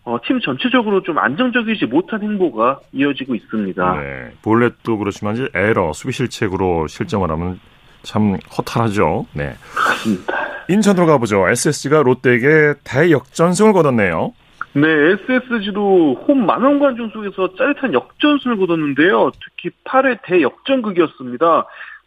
어, 0.07 0.19
팀 0.25 0.41
전체적으로 0.41 1.03
좀 1.03 1.19
안정적이지 1.19 1.87
못한 1.87 2.23
행보가 2.23 2.79
이어지고 2.93 3.35
있습니다. 3.35 4.01
네, 4.01 4.31
볼넷도 4.41 4.99
그렇지만 4.99 5.35
이제 5.35 5.49
에러, 5.53 5.93
수비 5.93 6.13
실책으로 6.13 6.87
실점을 6.87 7.29
하면 7.29 7.59
참 8.03 8.39
허탈하죠. 8.57 9.27
네. 9.33 9.55
그렇습니다. 9.75 10.33
인천으로 10.69 11.07
가보죠. 11.07 11.49
SSG가 11.49 12.05
롯데에게 12.05 12.75
대역전승을 12.85 13.73
거뒀네요. 13.73 14.33
네, 14.75 14.87
SSG도 14.89 16.25
홈 16.29 16.47
만원 16.47 16.79
관중 16.79 17.11
속에서 17.11 17.57
짜릿한 17.57 17.93
역전승을 17.93 18.59
거뒀는데요. 18.59 19.33
특히 19.43 19.75
8회 19.85 20.21
대역전극이었습니다. 20.23 21.67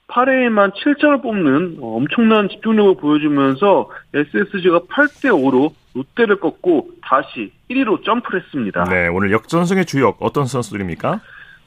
8회에만 0.09 0.73
7점을 0.73 1.21
뽑는 1.21 1.77
엄청난 1.81 2.49
집중력을 2.49 2.95
보여주면서 2.95 3.89
SSG가 4.13 4.79
8대 4.79 5.29
5로 5.29 5.71
롯데를 5.93 6.39
꺾고 6.39 6.89
다시 7.01 7.51
1위로 7.69 8.03
점프를 8.03 8.41
했습니다. 8.41 8.83
네, 8.85 9.07
오늘 9.07 9.31
역전승의 9.31 9.85
주역 9.85 10.17
어떤 10.19 10.45
선수들입니까? 10.45 11.21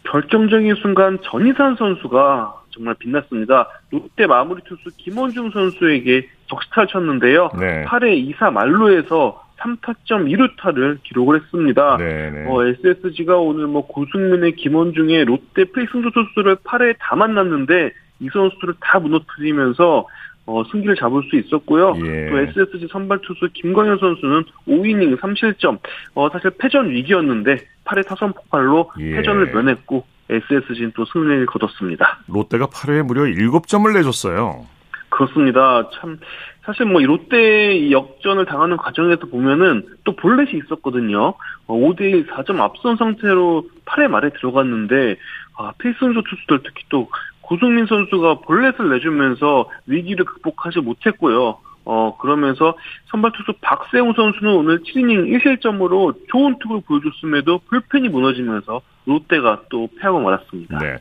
결정적인 0.04 0.75
순간 0.76 1.18
전희산 1.22 1.76
선수가 1.76 2.62
정말 2.70 2.94
빛났습니다. 2.99 3.68
롯데 3.90 4.26
마무리 4.26 4.62
투수 4.64 4.90
김원중 4.96 5.50
선수에게 5.50 6.28
적시타를 6.49 6.88
쳤는데요. 6.88 7.50
네. 7.58 7.84
8회 7.84 8.34
2사 8.34 8.50
말로에서 8.50 9.40
3타점 9.58 10.26
2루타를 10.26 10.99
기록을 11.04 11.40
했습니다. 11.40 11.96
네, 11.99 12.30
네. 12.30 12.46
어, 12.49 12.64
SSG가 12.64 13.37
오늘 13.37 13.68
뭐 13.68 13.87
고승민의 13.87 14.56
김원중의 14.56 15.26
롯데 15.26 15.64
프리승조 15.64 16.11
투수를 16.11 16.56
8회에 16.56 16.96
다 16.99 17.14
만났는데 17.14 17.92
이 18.23 18.29
선수들을 18.33 18.75
다 18.81 18.99
무너뜨리면서 19.00 20.07
어, 20.47 20.64
승기를 20.71 20.97
잡을 20.97 21.23
수 21.31 21.37
있었고요. 21.37 21.95
예. 22.05 22.31
또 22.31 22.38
SSG 22.38 22.88
선발 22.91 23.21
투수 23.23 23.49
김광현 23.52 23.99
선수는 23.99 24.45
5이닝 24.67 25.19
3실점. 25.21 25.79
어, 26.14 26.29
사실 26.31 26.50
패전 26.59 26.91
위기였는데 26.91 27.59
8회 27.85 28.07
타선 28.07 28.33
폭발로 28.33 28.91
예. 28.99 29.17
패전을 29.17 29.52
면했고 29.52 30.05
SSG는 30.31 30.93
또 30.97 31.05
승리를 31.05 31.47
거뒀습니다. 31.47 32.19
롯데가 32.29 32.67
8회에 32.67 33.02
무려 33.05 33.23
7점을 33.23 33.93
내줬어요. 33.95 34.67
그렇습니다. 35.11 35.88
참 36.00 36.19
사실 36.64 36.87
뭐 36.87 37.00
이 37.02 37.05
롯데 37.05 37.91
역전을 37.91 38.47
당하는 38.47 38.76
과정에서 38.79 39.26
보면은 39.26 39.85
또 40.05 40.17
볼넷이 40.17 40.59
있었거든요. 40.64 41.35
어, 41.67 41.76
5대1 41.76 42.29
4점 42.31 42.61
앞선 42.61 42.97
상태로 42.97 43.64
8회 43.85 44.09
말에 44.09 44.31
들어갔는데 44.31 45.17
아, 45.59 45.73
필승조 45.79 46.23
투수들 46.23 46.61
특히 46.64 46.83
또 46.88 47.09
고승민 47.52 47.85
선수가 47.85 48.40
볼넷을 48.47 48.88
내주면서 48.88 49.68
위기를 49.87 50.25
극복하지 50.25 50.78
못했고요. 50.80 51.59
어, 51.85 52.16
그러면서 52.18 52.78
선발 53.11 53.32
투수 53.32 53.52
박세웅 53.61 54.14
선수는 54.14 54.54
오늘 54.54 54.78
7이닝 54.78 55.28
1실점으로 55.28 56.16
좋은 56.30 56.59
투구를 56.61 56.82
보여줬음에도 56.87 57.61
불펜이 57.68 58.09
무너지면서 58.09 58.80
롯데가 59.04 59.61
또 59.68 59.87
패하고 60.00 60.21
말았습니다. 60.21 60.78
네. 60.78 60.97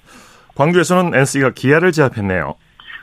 광주에서는 0.56 1.16
NC가 1.16 1.52
기아를 1.52 1.94
제압했네요. 1.94 2.56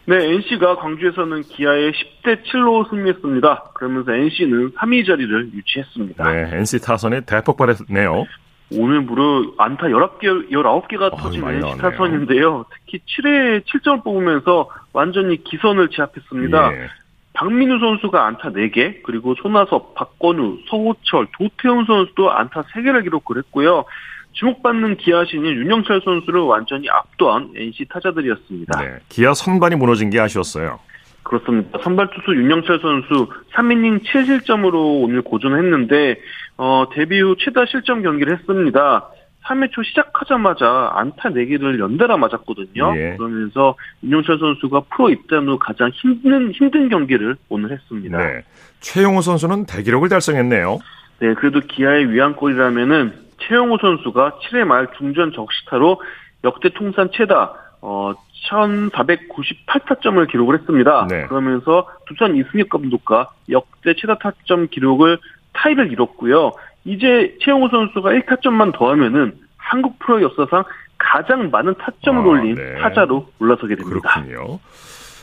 네, 0.05 0.17
NC가 0.17 0.76
광주에서는 0.76 1.43
기아에 1.43 1.93
10대 1.93 2.43
7로 2.45 2.90
승리했습니다. 2.90 3.71
그러면서 3.75 4.12
NC는 4.12 4.73
3위 4.73 5.07
자리를 5.07 5.52
유지했습니다. 5.55 6.31
네, 6.31 6.50
NC 6.59 6.83
타선이 6.83 7.23
대폭발했네요. 7.23 8.26
오늘 8.71 9.01
무려 9.01 9.51
안타 9.57 9.87
19개, 9.87 10.51
19개가 10.51 11.17
터진 11.17 11.47
NC 11.47 11.79
타선인데요. 11.79 12.67
특히 12.71 13.01
7회 13.07 13.65
7점을 13.65 14.05
뽑으면서 14.05 14.69
완전히 14.93 15.43
기선을 15.43 15.89
제압했습니다. 15.89 16.73
예. 16.75 16.89
박민우 17.33 17.79
선수가 17.79 18.27
안타 18.27 18.51
4개, 18.51 19.03
그리고 19.05 19.35
손아섭, 19.37 19.95
박건우, 19.95 20.59
서호철, 20.69 21.29
도태훈 21.39 21.85
선수도 21.87 22.31
안타 22.31 22.63
3개를 22.63 23.05
기록을 23.05 23.39
했고요. 23.39 23.85
주목받는 24.33 24.97
기아 24.99 25.25
신인 25.25 25.47
윤영철 25.47 26.03
선수를 26.05 26.41
완전히 26.43 26.89
압도한 26.91 27.53
NC 27.57 27.87
타자들이었습니다. 27.89 28.81
네, 28.81 28.99
기아 29.09 29.35
선반이 29.35 29.77
무너진 29.77 30.11
게 30.11 30.21
아쉬웠어요. 30.21 30.79
그렇습니다. 31.28 31.78
선발 31.82 32.08
투수 32.11 32.35
윤영철 32.35 32.80
선수 32.80 33.28
3이닝 33.54 34.02
7실점으로 34.04 35.02
오늘 35.04 35.23
고전했는데 35.23 36.20
어, 36.56 36.87
데뷔 36.92 37.20
후 37.20 37.37
최다 37.38 37.66
실점 37.66 38.02
경기를 38.02 38.37
했습니다. 38.38 39.11
3회 39.44 39.70
초 39.73 39.82
시작하자마자 39.82 40.90
안타 40.94 41.30
4개를 41.30 41.78
연달아 41.78 42.16
맞았거든요. 42.16 42.94
예. 42.97 43.16
그러면서 43.16 43.76
윤영철 44.02 44.38
선수가 44.38 44.80
프로 44.94 45.11
입단 45.11 45.49
후 45.49 45.58
가장 45.58 45.90
힘든 45.90 46.52
힘든 46.52 46.88
경기를 46.88 47.37
오늘 47.49 47.73
했습니다. 47.73 48.18
네. 48.18 48.42
최용호 48.80 49.20
선수는 49.23 49.66
대기록을 49.66 50.08
달성했네요. 50.08 50.78
네, 51.20 51.35
그래도 51.35 51.61
기아의 51.61 52.11
위안골이라면은 52.11 53.12
최용호 53.38 53.78
선수가 53.78 54.38
7회 54.42 54.64
말 54.64 54.88
중전 54.99 55.32
적시타로 55.32 56.00
역대 56.44 56.68
통산 56.70 57.11
최다 57.12 57.54
어 57.80 58.12
1498타점을 58.50 60.30
기록을 60.30 60.58
했습니다. 60.58 61.06
네. 61.11 61.26
그러면서 61.26 61.88
두산 62.06 62.37
이승엽 62.37 62.68
감독과 62.68 63.30
역대 63.50 63.94
최다 63.94 64.18
타점 64.18 64.68
기록을 64.68 65.18
타이를 65.52 65.92
이뤘고요. 65.92 66.52
이제 66.85 67.37
최영호 67.40 67.68
선수가 67.68 68.11
1타점만 68.11 68.73
더하면은 68.73 69.35
한국 69.56 69.99
프로 69.99 70.23
역사상 70.23 70.64
가장 70.97 71.50
많은 71.50 71.75
타점을 71.75 72.23
아, 72.23 72.26
올린 72.26 72.54
네. 72.54 72.76
타자로 72.80 73.28
올라서게 73.38 73.76
됩니다. 73.76 74.23
그렇군요. 74.23 74.58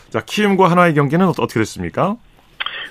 자, 0.10 0.22
키움과 0.22 0.70
하나의 0.70 0.94
경기는 0.94 1.26
어떻게 1.28 1.60
됐습니까? 1.60 2.16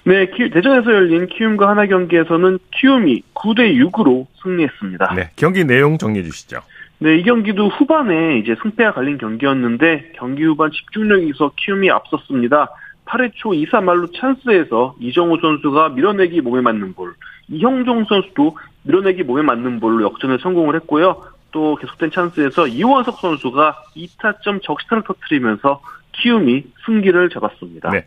네, 0.04 0.28
대전에서 0.30 0.92
열린 0.92 1.26
키움과 1.26 1.68
하나 1.68 1.86
경기에서는 1.86 2.58
키움이 2.72 3.22
9대 3.34 3.74
6으로 3.90 4.26
승리했습니다. 4.42 5.14
네, 5.14 5.30
경기 5.36 5.64
내용 5.64 5.96
정리해 5.96 6.24
주시죠. 6.24 6.60
네, 7.04 7.18
이 7.18 7.22
경기도 7.22 7.68
후반에 7.68 8.38
이제 8.38 8.56
승패가 8.62 8.94
갈린 8.94 9.18
경기였는데 9.18 10.12
경기 10.16 10.42
후반 10.42 10.70
집중력에서 10.70 11.52
키움이 11.54 11.90
앞섰습니다. 11.90 12.70
8회 13.04 13.32
초 13.34 13.50
2사 13.50 13.82
말로 13.82 14.10
찬스에서 14.10 14.96
이정우 14.98 15.36
선수가 15.38 15.90
밀어내기 15.90 16.40
몸에 16.40 16.62
맞는 16.62 16.94
볼, 16.94 17.14
이형종 17.48 18.06
선수도 18.06 18.56
밀어내기 18.84 19.22
몸에 19.22 19.42
맞는 19.42 19.80
볼로 19.80 20.02
역전에 20.02 20.38
성공을 20.38 20.76
했고요. 20.76 21.22
또 21.52 21.76
계속된 21.76 22.10
찬스에서 22.10 22.68
이원석 22.68 23.20
선수가 23.20 23.82
2타점 23.94 24.62
적시타를 24.62 25.02
터뜨리면서 25.06 25.82
키움이 26.12 26.64
승기를 26.86 27.28
잡았습니다. 27.28 27.90
네. 27.90 28.06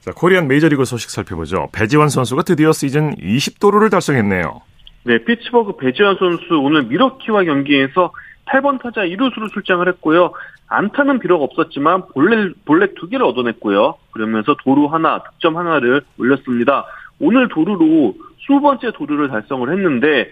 자, 0.00 0.12
코리안 0.14 0.46
메이저리그 0.46 0.84
소식 0.84 1.08
살펴보죠. 1.08 1.70
배지원 1.72 2.10
선수가 2.10 2.42
드디어 2.42 2.72
시즌 2.72 3.14
20도루를 3.14 3.90
달성했네요. 3.90 4.60
네, 5.04 5.18
피츠버그 5.24 5.76
배지원 5.76 6.16
선수 6.16 6.58
오늘 6.58 6.82
미러키와 6.84 7.44
경기에서 7.44 8.12
8번 8.46 8.82
타자 8.82 9.02
1루수로 9.02 9.52
출장을 9.52 9.86
했고요. 9.88 10.32
안타는 10.68 11.20
비록 11.20 11.42
없었지만 11.42 12.08
볼넷, 12.08 12.64
볼넷 12.64 12.94
두 12.96 13.08
개를 13.08 13.24
얻어냈고요. 13.26 13.94
그러면서 14.12 14.54
도루 14.62 14.86
하나, 14.86 15.22
득점 15.22 15.56
하나를 15.56 16.02
올렸습니다. 16.18 16.84
오늘 17.18 17.48
도루로 17.48 18.14
20번째 18.48 18.94
도루를 18.94 19.28
달성을 19.28 19.70
했는데 19.70 20.30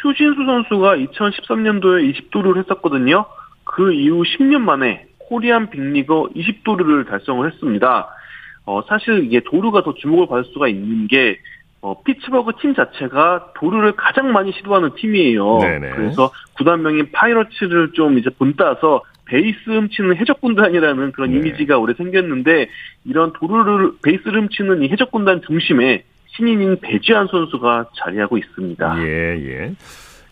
추신수 0.00 0.44
선수가 0.44 0.96
2013년도에 0.96 2.14
20도루를 2.14 2.58
했었거든요. 2.58 3.26
그 3.64 3.92
이후 3.92 4.22
10년 4.22 4.60
만에 4.60 5.06
코리안 5.18 5.70
빅리거 5.70 6.30
20도루를 6.36 7.08
달성을 7.08 7.50
했습니다. 7.50 8.08
어, 8.66 8.82
사실 8.88 9.24
이게 9.24 9.40
도루가 9.40 9.82
더 9.82 9.94
주목을 9.94 10.26
받을 10.28 10.44
수가 10.52 10.68
있는 10.68 11.08
게 11.08 11.38
어, 11.84 12.02
피츠버그 12.02 12.52
팀 12.62 12.74
자체가 12.74 13.52
도루를 13.56 13.92
가장 13.92 14.32
많이 14.32 14.52
시도하는 14.52 14.94
팀이에요. 14.96 15.58
네네. 15.58 15.90
그래서 15.90 16.30
구단명인 16.56 17.12
파이러츠를 17.12 17.92
좀 17.92 18.16
이제 18.16 18.30
본따서 18.30 19.02
베이스 19.26 19.58
훔치는 19.66 20.16
해적군단이라는 20.16 21.12
그런 21.12 21.32
네. 21.32 21.36
이미지가 21.36 21.76
오래 21.78 21.92
생겼는데 21.92 22.70
이런 23.04 23.34
도루를 23.34 23.92
베이스를 24.02 24.40
훔치는 24.40 24.82
이 24.82 24.88
해적군단 24.88 25.42
중심에 25.46 26.04
신인인 26.28 26.80
배지한 26.80 27.26
선수가 27.30 27.90
자리하고 27.98 28.38
있습니다. 28.38 29.06
예, 29.06 29.38
예. 29.46 29.74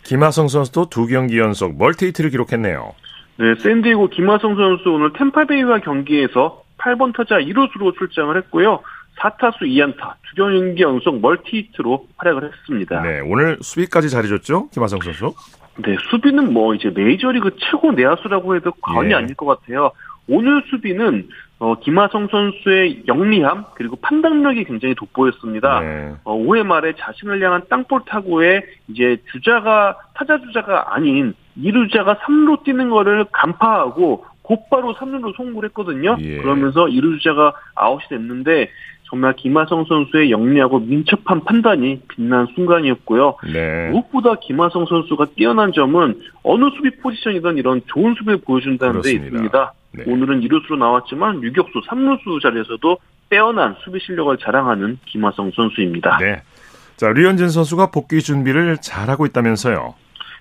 김하성 0.01 0.47
선수도 0.47 0.89
두 0.89 1.05
경기 1.05 1.37
연속 1.37 1.77
멀티히트를 1.77 2.31
기록했네요. 2.31 2.95
네, 3.37 3.55
샌디에고 3.59 4.09
김하성 4.09 4.55
선수 4.55 4.89
오늘 4.89 5.13
템파베이와 5.13 5.81
경기에서 5.81 6.63
8번 6.79 7.15
타자 7.15 7.35
1루수로 7.35 7.95
출장을 7.97 8.35
했고요. 8.37 8.81
4타수 9.19 9.61
2안타, 9.61 10.13
두 10.23 10.35
경기 10.35 10.81
연속 10.81 11.19
멀티히트로 11.19 12.07
활약을 12.17 12.51
했습니다. 12.51 13.01
네, 13.01 13.21
오늘 13.21 13.57
수비까지 13.61 14.09
잘해줬죠? 14.09 14.69
김하성 14.69 14.99
선수? 15.01 15.33
네, 15.77 15.95
수비는 16.09 16.53
뭐 16.53 16.75
이제 16.75 16.89
메이저리그 16.89 17.55
최고 17.57 17.91
내야수라고 17.91 18.55
해도 18.55 18.71
과언이 18.81 19.11
예. 19.11 19.15
아닐 19.15 19.35
것 19.35 19.45
같아요. 19.45 19.91
오늘 20.27 20.63
수비는 20.69 21.27
어, 21.59 21.79
김하성 21.79 22.27
선수의 22.29 23.03
영리함 23.07 23.65
그리고 23.75 23.95
판단력이 23.97 24.65
굉장히 24.65 24.95
돋보였습니다. 24.95 25.79
네. 25.79 26.13
어, 26.23 26.35
5회 26.37 26.63
말에 26.63 26.93
자신을 26.97 27.41
향한 27.41 27.63
땅볼 27.69 28.01
타구에 28.05 28.63
이제 28.89 29.17
주자가 29.31 29.97
타자 30.13 30.39
주자가 30.39 30.93
아닌 30.93 31.33
2루자가 31.57 32.19
3루 32.19 32.63
뛰는 32.63 32.89
거를 32.89 33.25
간파하고 33.31 34.25
곧바로 34.41 34.93
3루로 34.93 35.35
송구를 35.35 35.69
했거든요. 35.69 36.17
예. 36.19 36.37
그러면서 36.37 36.85
2루 36.85 37.17
주자가 37.19 37.53
아웃이 37.75 38.09
됐는데 38.09 38.69
정말 39.03 39.35
김하성 39.35 39.85
선수의 39.85 40.31
영리하고 40.31 40.79
민첩한 40.79 41.43
판단이 41.43 42.01
빛난 42.07 42.47
순간이었고요. 42.55 43.35
네. 43.51 43.89
무엇보다 43.89 44.35
김하성 44.35 44.85
선수가 44.85 45.27
뛰어난 45.35 45.71
점은 45.71 46.19
어느 46.41 46.65
수비 46.75 46.95
포지션이든 46.97 47.57
이런 47.57 47.81
좋은 47.87 48.15
수비를 48.15 48.39
보여준다는 48.41 49.01
데 49.01 49.11
있습니다. 49.11 49.73
네. 49.93 50.03
오늘은 50.07 50.41
2루수로 50.41 50.77
나왔지만 50.77 51.43
유격수 51.43 51.81
3루수 51.87 52.41
자리에서도 52.41 52.97
빼어난 53.29 53.75
수비 53.83 53.99
실력을 53.99 54.35
자랑하는 54.37 54.97
김하성 55.05 55.51
선수입니다. 55.55 56.17
네. 56.19 56.41
자, 56.97 57.09
류현진 57.09 57.49
선수가 57.49 57.91
복귀 57.91 58.21
준비를 58.21 58.77
잘하고 58.77 59.25
있다면서요. 59.25 59.95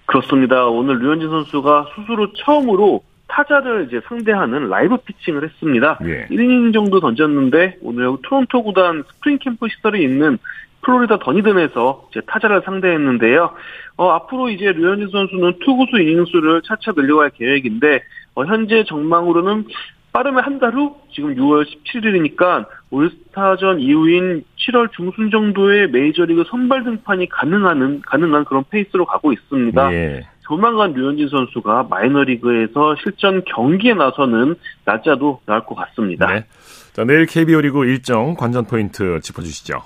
그렇습니다. 0.06 0.66
오늘 0.66 0.98
류현진 0.98 1.28
선수가 1.28 1.88
수술후 1.94 2.32
처음으로 2.36 3.02
타자를 3.32 3.86
이제 3.88 4.00
상대하는 4.06 4.68
라이브 4.68 4.98
피칭을 4.98 5.42
했습니다. 5.44 5.98
예. 6.04 6.26
1이닝 6.26 6.74
정도 6.74 7.00
던졌는데 7.00 7.78
오늘 7.80 8.14
토론토 8.22 8.62
구단 8.62 9.04
스프링 9.08 9.38
캠프 9.38 9.66
시설이 9.68 10.02
있는 10.04 10.36
플로리다 10.82 11.18
더니든에서 11.20 12.08
이제 12.10 12.20
타자를 12.26 12.60
상대했는데요. 12.64 13.50
어, 13.96 14.10
앞으로 14.10 14.50
이제 14.50 14.72
류현진 14.72 15.08
선수는 15.10 15.60
투구수 15.64 15.98
이닝 16.00 16.26
수를 16.26 16.60
차차 16.62 16.92
늘려갈 16.94 17.30
계획인데 17.30 18.02
어, 18.34 18.44
현재 18.44 18.84
전망으로는 18.84 19.64
빠르면 20.12 20.44
한 20.44 20.58
달 20.58 20.74
후 20.74 20.94
지금 21.10 21.34
6월 21.34 21.64
17일이니까 21.64 22.66
올스타전 22.90 23.80
이후인 23.80 24.44
7월 24.58 24.92
중순 24.92 25.30
정도의 25.30 25.88
메이저리그 25.90 26.44
선발 26.50 26.84
등판이 26.84 27.30
가능한 27.30 28.02
가능한 28.02 28.44
그런 28.44 28.62
페이스로 28.68 29.06
가고 29.06 29.32
있습니다. 29.32 29.92
예. 29.94 30.20
조만간 30.52 30.92
류현진 30.92 31.30
선수가 31.30 31.86
마이너리그에서 31.88 32.94
실전 33.02 33.42
경기에 33.46 33.94
나서는 33.94 34.54
날짜도 34.84 35.40
나올 35.46 35.64
것 35.64 35.74
같습니다. 35.76 36.26
네. 36.26 36.44
자, 36.92 37.04
내일 37.04 37.24
KBO 37.24 37.62
리그 37.62 37.86
일정 37.86 38.34
관전 38.34 38.66
포인트 38.66 39.18
짚어주시죠. 39.20 39.80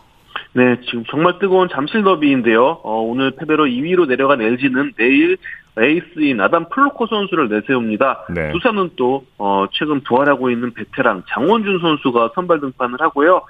네, 0.55 0.77
지금 0.85 1.05
정말 1.09 1.39
뜨거운 1.39 1.69
잠실 1.69 2.03
더비인데요. 2.03 2.81
어, 2.83 3.01
오늘 3.01 3.31
패배로 3.31 3.67
2위로 3.67 4.09
내려간 4.09 4.43
LG는 4.43 4.95
내일 4.97 5.37
에이스인 5.79 6.41
아담 6.41 6.69
플럿코 6.69 7.07
선수를 7.07 7.49
내세웁니다. 7.49 8.27
네. 8.35 8.51
두산은 8.51 8.91
또 8.97 9.25
어, 9.39 9.67
최근 9.71 10.01
부활하고 10.01 10.51
있는 10.51 10.75
베테랑 10.75 11.23
장원준 11.29 11.79
선수가 11.79 12.33
선발 12.35 12.59
등판을 12.59 13.01
하고요. 13.03 13.43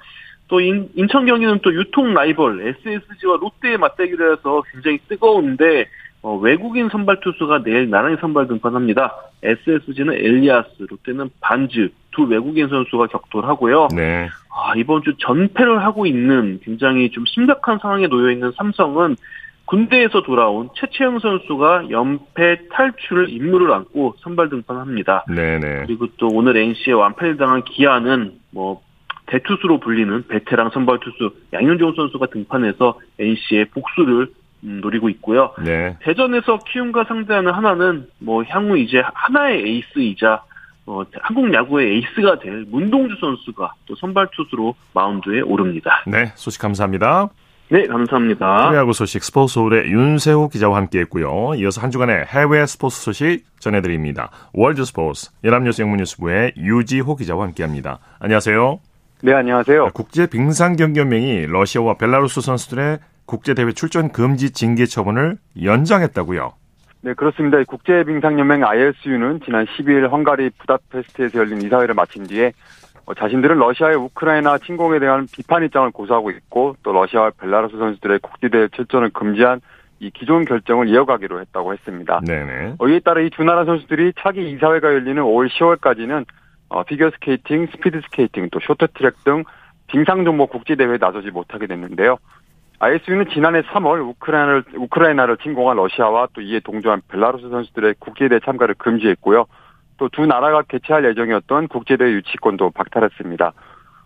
또 0.49 0.61
인, 0.61 0.87
인천 0.93 1.25
경기는 1.25 1.59
또 1.63 1.73
유통 1.73 2.13
라이벌 2.13 2.75
SSG와 2.85 3.37
롯데의 3.41 3.79
맞대결을 3.79 4.33
해서 4.33 4.61
굉장히 4.71 4.99
뜨거운데 5.07 5.87
어, 6.21 6.35
외국인 6.35 6.89
선발 6.89 7.19
투수가 7.21 7.63
내일 7.63 7.89
나란히 7.89 8.17
선발 8.19 8.47
등판합니다. 8.47 9.15
SSG는 9.43 10.13
엘리아스, 10.13 10.87
롯데는 10.89 11.29
반즈 11.39 11.89
두 12.11 12.23
외국인 12.23 12.67
선수가 12.69 13.07
격돌 13.07 13.45
하고요. 13.45 13.89
네. 13.95 14.27
아, 14.49 14.73
이번 14.75 15.03
주 15.03 15.13
전패를 15.19 15.83
하고 15.83 16.05
있는 16.05 16.59
굉장히 16.63 17.11
좀 17.11 17.25
심각한 17.27 17.77
상황에 17.79 18.07
놓여 18.07 18.31
있는 18.31 18.51
삼성은 18.57 19.15
군대에서 19.65 20.23
돌아온 20.23 20.69
최채흥 20.75 21.19
선수가 21.19 21.89
연패 21.91 22.69
탈출 22.71 23.29
임무를 23.29 23.71
안고 23.71 24.15
선발 24.19 24.49
등판합니다. 24.49 25.25
네네. 25.27 25.83
그리고 25.85 26.07
또 26.17 26.29
오늘 26.29 26.57
NC에 26.57 26.93
완패를 26.93 27.37
당한 27.37 27.63
기아는 27.63 28.31
뭐 28.51 28.81
대투수로 29.27 29.79
불리는 29.79 30.27
베테랑 30.27 30.71
선발 30.73 30.99
투수 31.01 31.35
양현종 31.53 31.93
선수가 31.95 32.27
등판해서 32.27 32.97
NC에 33.19 33.65
복수를 33.65 34.21
음, 34.23 34.27
노리고 34.61 35.09
있고요. 35.09 35.53
네. 35.63 35.97
대전에서 36.01 36.59
키움과 36.67 37.05
상대하는 37.05 37.53
한화는 37.53 38.07
뭐 38.19 38.43
향후 38.43 38.77
이제 38.77 39.01
한화의 39.13 39.63
에이스이자 39.65 40.43
어, 40.87 41.03
한국 41.21 41.53
야구의 41.53 41.95
에이스가 41.95 42.39
될 42.39 42.65
문동주 42.69 43.15
선수가 43.19 43.73
또 43.85 43.95
선발 43.95 44.29
투수로 44.35 44.73
마운드에 44.93 45.41
오릅니다. 45.41 46.03
네, 46.07 46.31
소식 46.35 46.61
감사합니다. 46.61 47.29
네, 47.69 47.85
감사합니다. 47.85 48.69
프로야구 48.69 48.93
소식 48.93 49.21
스포츠 49.25 49.55
서울의 49.55 49.91
윤세호 49.91 50.47
기자와 50.47 50.77
함께했고요. 50.77 51.55
이어서 51.55 51.81
한 51.81 51.91
주간의 51.91 52.25
해외 52.27 52.65
스포츠 52.65 53.01
소식 53.01 53.43
전해드립니다. 53.59 54.31
월드 54.53 54.85
스포츠 54.85 55.29
연합뉴스 55.43 55.81
영문뉴스부의 55.81 56.53
유지호 56.55 57.17
기자와 57.17 57.43
함께합니다. 57.47 57.99
안녕하세요. 58.19 58.79
네, 59.23 59.33
안녕하세요. 59.33 59.89
국제 59.93 60.27
빙상 60.27 60.77
경기 60.77 61.01
연맹이 61.01 61.47
러시아와 61.47 61.95
벨라루스 61.95 62.39
선수들의 62.39 62.99
국제대회 63.27 63.71
출전 63.73 64.11
금지 64.11 64.51
징계 64.51 64.85
처분을 64.85 65.37
연장했다고요. 65.61 66.53
네, 67.01 67.13
그렇습니다. 67.13 67.61
국제빙상연맹 67.63 68.63
ISU는 68.63 69.41
지난 69.45 69.65
12일 69.65 70.09
헝가리 70.09 70.49
부다페스트에서 70.57 71.39
열린 71.39 71.61
이사회를 71.61 71.93
마친 71.93 72.23
뒤에 72.25 72.51
어, 73.05 73.13
자신들은 73.13 73.57
러시아의 73.57 73.95
우크라이나 73.95 74.57
침공에 74.57 74.99
대한 74.99 75.27
비판 75.31 75.63
입장을 75.63 75.89
고수하고 75.91 76.31
있고 76.31 76.75
또 76.83 76.91
러시아와 76.91 77.31
벨라루스 77.39 77.77
선수들의 77.77 78.19
국제대회 78.19 78.67
출전을 78.69 79.11
금지한 79.11 79.61
이 79.99 80.11
기존 80.11 80.43
결정을 80.45 80.89
이어가기로 80.89 81.39
했다고 81.39 81.73
했습니다. 81.73 82.21
네네. 82.25 82.75
어, 82.79 82.87
이에 82.87 82.99
따라 82.99 83.21
이 83.21 83.29
두 83.29 83.43
나라 83.43 83.63
선수들이 83.65 84.13
차기 84.19 84.51
이사회가 84.51 84.87
열리는 84.87 85.21
오는 85.21 85.49
10월까지는 85.49 86.25
어, 86.69 86.83
피겨 86.83 87.09
스케이팅, 87.11 87.67
스피드 87.71 88.01
스케이팅, 88.01 88.49
또 88.51 88.59
쇼트트랙 88.59 89.23
등 89.23 89.43
빙상 89.87 90.25
종목 90.25 90.49
국제 90.49 90.75
대회에 90.75 90.97
나서지 90.99 91.29
못하게 91.31 91.67
됐는데요. 91.67 92.17
ISU는 92.79 93.25
지난해 93.33 93.61
3월 93.61 94.07
우크라이나를, 94.09 94.63
우크라이나를 94.75 95.37
침공한 95.37 95.77
러시아와 95.77 96.27
또 96.33 96.41
이에 96.41 96.59
동조한 96.59 97.01
벨라루스 97.07 97.49
선수들의 97.49 97.95
국제대회 97.99 98.39
참가를 98.45 98.75
금지했고요. 98.75 99.45
또 99.97 100.09
두 100.09 100.27
나라가 100.27 100.61
개최할 100.61 101.05
예정이었던 101.05 101.69
국제대회 101.69 102.11
유치권도 102.11 102.69
박탈했습니다. 102.71 103.51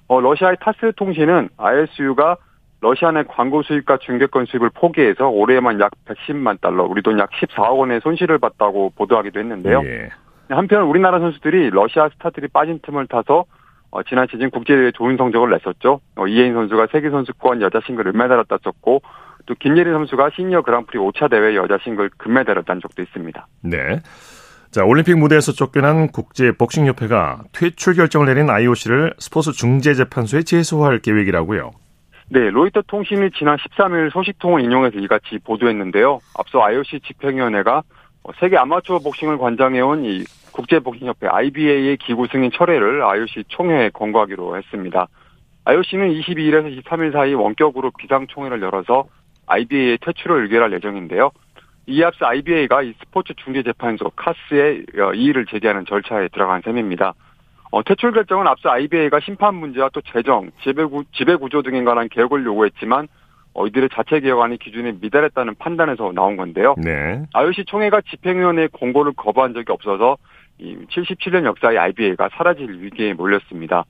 어, 0.08 0.22
러시아의 0.22 0.58
타스 0.62 0.94
통신은 0.96 1.50
ISU가 1.58 2.38
러시아 2.80 3.12
내 3.12 3.24
광고 3.24 3.62
수입과 3.62 3.98
중계권 3.98 4.46
수입을 4.46 4.70
포기해서 4.74 5.28
올해에만 5.28 5.80
약 5.82 5.92
110만 6.06 6.62
달러, 6.62 6.84
우리 6.86 7.02
돈 7.02 7.20
약 7.20 7.30
14억 7.32 7.78
원의 7.78 8.00
손실을 8.02 8.40
봤다고 8.40 8.94
보도하기도 8.96 9.38
했는데요. 9.40 9.82
예. 9.86 10.10
한편 10.50 10.84
우리나라 10.84 11.20
선수들이 11.20 11.70
러시아 11.72 12.10
스타들이 12.10 12.48
빠진 12.48 12.80
틈을 12.82 13.08
타서 13.08 13.46
어, 13.92 14.04
지난 14.04 14.28
시즌 14.32 14.50
국제대회 14.50 14.92
좋은 14.92 15.18
성적을 15.18 15.50
냈었죠. 15.52 16.00
어, 16.16 16.28
이해인 16.28 16.54
선수가 16.54 16.88
세계 16.92 17.10
선수권 17.10 17.62
여자 17.62 17.80
싱글 17.86 18.08
은메달을 18.08 18.46
땄었고 18.46 19.02
또 19.46 19.56
김예림 19.56 19.94
선수가 19.94 20.32
시니어 20.36 20.62
그랑프리 20.62 20.98
5차 21.00 21.30
대회 21.30 21.56
여자 21.56 21.78
싱글 21.84 22.10
금메달을 22.18 22.64
딴 22.64 22.80
적도 22.80 23.02
있습니다. 23.02 23.48
네. 23.64 24.02
자, 24.72 24.86
올림픽 24.86 25.18
무대에서 25.18 25.52
쫓겨난 25.52 26.08
국제 26.08 26.54
복싱 26.54 26.86
협회가 26.86 27.44
퇴출 27.52 27.96
결정을 27.96 28.28
내린 28.28 28.50
IOC를 28.50 29.16
스포츠 29.20 29.52
중재 29.52 29.94
재판소에 29.94 30.44
제소할 30.44 31.00
계획이라고요. 31.00 31.72
네, 32.30 32.50
로이터 32.50 32.82
통신이 32.88 33.32
지난 33.32 33.58
13일 33.58 34.14
소식통을 34.14 34.62
인용해서 34.62 34.98
이같이 35.00 35.38
보도했는데요. 35.44 36.20
앞서 36.40 36.62
IOC 36.64 37.02
집행위원회가 37.02 37.84
세계 38.40 38.56
아마추어 38.56 39.00
복싱을 39.00 39.38
관장해온 39.38 40.06
이 40.06 40.24
국제복싱협회 40.52 41.28
IBA의 41.28 41.98
기구 41.98 42.28
승인 42.28 42.52
철회를 42.52 43.04
IOC 43.04 43.46
총회에 43.48 43.90
권고하기로 43.90 44.58
했습니다. 44.58 45.08
IOC는 45.66 46.10
22일에서 46.10 46.84
23일 46.84 47.14
사이 47.14 47.34
원격으로 47.34 47.92
비상총회를 47.98 48.62
열어서 48.62 49.06
IBA의 49.48 50.00
퇴출을 50.02 50.44
의결할 50.44 50.74
예정인데요. 50.74 51.32
이에 51.88 52.04
앞서 52.04 52.26
IBA가 52.26 52.84
이 52.84 52.94
스포츠 53.00 53.34
중재재판소 53.36 54.12
카스에 54.16 54.84
어, 55.00 55.14
이의를 55.14 55.46
제기하는 55.46 55.86
절차에 55.86 56.30
들어간 56.30 56.62
셈입니다. 56.62 57.14
어, 57.72 57.84
퇴출 57.84 58.12
결정은 58.12 58.48
앞서 58.48 58.70
IBA가 58.70 59.20
심판 59.20 59.56
문제와 59.56 59.90
또 59.94 60.02
재정, 60.02 60.52
지배구, 60.64 61.06
지배구조 61.14 61.62
등에 61.64 61.84
관한 61.84 62.10
개혁을 62.10 62.46
요구했지만 62.46 63.08
어, 63.54 63.68
이들의 63.68 63.90
자체 63.94 64.20
개혁안이 64.20 64.58
기준에 64.60 64.94
미달했다는 65.02 65.56
판단에서 65.56 66.12
나온 66.14 66.38
건데요. 66.38 66.76
네. 66.78 67.24
IOC 67.34 67.66
총회가 67.66 68.02
집행위원회의 68.10 68.70
공고를 68.70 69.14
거부한 69.14 69.54
적이 69.54 69.72
없어서 69.72 70.18
이 70.18 70.41
77년 70.62 71.46
역사의 71.46 71.78
IBA가 71.78 72.30
사라질 72.34 72.82
위기에 72.82 73.14
몰렸습니다. 73.14 73.86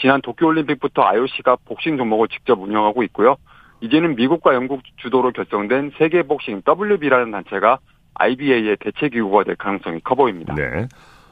지난 0.00 0.20
도쿄올림픽부터 0.22 1.02
IOC가 1.02 1.56
복싱 1.64 1.96
종목을 1.96 2.28
직접 2.28 2.60
운영하고 2.60 3.02
있고요. 3.04 3.36
이제는 3.80 4.14
미국과 4.16 4.54
영국 4.54 4.80
주도로 4.96 5.32
결성된 5.32 5.92
세계복싱 5.98 6.62
WB라는 6.66 7.32
단체가 7.32 7.78
IBA의 8.14 8.76
대체 8.80 9.08
기구가 9.08 9.44
될 9.44 9.56
가능성이 9.56 10.00
커 10.00 10.14
보입니다. 10.14 10.54
네. 10.54 10.86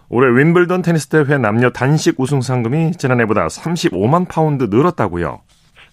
올해 0.08 0.28
윈블던 0.36 0.82
테니스 0.82 1.08
대회 1.08 1.38
남녀 1.38 1.70
단식 1.70 2.18
우승 2.18 2.40
상금이 2.40 2.92
지난해보다 2.92 3.46
35만 3.46 4.28
파운드 4.28 4.64
늘었다고요. 4.64 5.40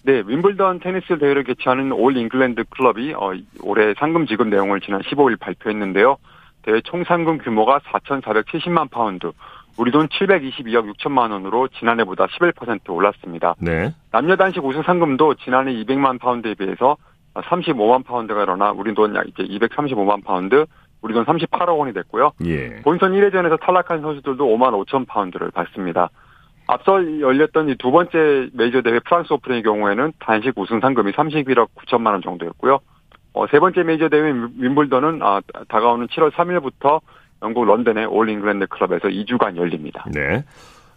네, 0.02 0.22
윈블던 0.26 0.80
테니스 0.80 1.18
대회를 1.18 1.44
개최하는 1.44 1.92
올 1.92 2.16
잉글랜드 2.16 2.64
클럽이 2.70 3.14
어, 3.14 3.32
올해 3.62 3.94
상금 3.98 4.26
지급 4.26 4.48
내용을 4.48 4.80
지난 4.80 5.02
15일 5.02 5.38
발표했는데요. 5.38 6.16
대회 6.62 6.80
총 6.82 7.04
상금 7.04 7.38
규모가 7.38 7.80
4,470만 7.80 8.90
파운드, 8.90 9.30
우리 9.78 9.90
돈 9.92 10.08
722억 10.08 10.92
6천만 10.94 11.30
원으로 11.30 11.68
지난해보다 11.68 12.26
11% 12.26 12.90
올랐습니다. 12.90 13.54
네. 13.60 13.94
남녀 14.10 14.36
단식 14.36 14.64
우승 14.64 14.82
상금도 14.82 15.34
지난해 15.34 15.72
200만 15.72 16.20
파운드에 16.20 16.54
비해서 16.54 16.96
35만 17.34 18.04
파운드가 18.04 18.42
늘어나 18.42 18.72
우리 18.72 18.92
돈 18.94 19.14
약 19.14 19.26
이제 19.28 19.44
235만 19.44 20.24
파운드, 20.24 20.66
우리 21.00 21.14
돈 21.14 21.24
38억 21.24 21.78
원이 21.78 21.92
됐고요. 21.94 22.32
예. 22.44 22.80
본선 22.82 23.12
1회전에서 23.12 23.60
탈락한 23.60 24.00
선수들도 24.02 24.44
5만 24.44 24.84
5천 24.84 25.06
파운드를 25.06 25.52
받습니다. 25.52 26.10
앞서 26.66 27.20
열렸던 27.20 27.76
두 27.78 27.92
번째 27.92 28.50
메이저 28.52 28.82
대회 28.82 28.98
프랑스 28.98 29.32
오픈의 29.32 29.62
경우에는 29.62 30.12
단식 30.18 30.58
우승 30.58 30.80
상금이 30.80 31.12
31억 31.12 31.68
9천만 31.76 32.08
원 32.08 32.20
정도였고요. 32.20 32.80
어, 33.38 33.46
세 33.46 33.60
번째 33.60 33.84
메이저 33.84 34.08
대회 34.08 34.32
윈블던은 34.32 35.20
아, 35.22 35.40
다가오는 35.68 36.08
7월 36.08 36.32
3일부터 36.32 37.00
영국 37.40 37.66
런던의 37.66 38.06
올 38.06 38.28
잉글랜드 38.28 38.66
클럽에서 38.66 39.06
2주간 39.06 39.56
열립니다. 39.56 40.04
네. 40.12 40.44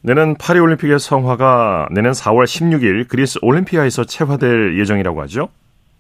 내년 0.01 0.35
파리 0.35 0.59
올림픽의 0.59 0.97
성화가 0.97 1.89
내년 1.91 2.13
4월 2.13 2.45
16일 2.45 3.07
그리스 3.07 3.37
올림피아에서 3.43 4.05
채화될 4.05 4.79
예정이라고 4.79 5.21
하죠? 5.21 5.49